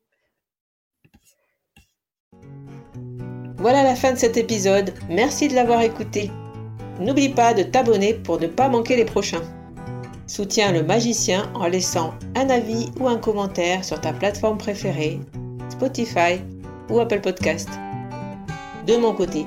Voilà 3.56 3.82
la 3.82 3.96
fin 3.96 4.12
de 4.12 4.18
cet 4.18 4.36
épisode. 4.36 4.92
Merci 5.08 5.48
de 5.48 5.54
l'avoir 5.54 5.80
écouté. 5.82 6.30
N'oublie 7.00 7.28
pas 7.28 7.54
de 7.54 7.62
t'abonner 7.62 8.14
pour 8.14 8.40
ne 8.40 8.46
pas 8.46 8.68
manquer 8.68 8.96
les 8.96 9.04
prochains. 9.04 9.42
Soutiens 10.26 10.72
le 10.72 10.82
magicien 10.82 11.50
en 11.54 11.66
laissant 11.66 12.14
un 12.36 12.50
avis 12.50 12.90
ou 13.00 13.08
un 13.08 13.16
commentaire 13.16 13.84
sur 13.84 14.00
ta 14.00 14.12
plateforme 14.12 14.58
préférée, 14.58 15.18
Spotify 15.70 16.40
ou 16.90 17.00
Apple 17.00 17.20
Podcast. 17.20 17.68
De 18.86 18.96
mon 18.96 19.14
côté, 19.14 19.46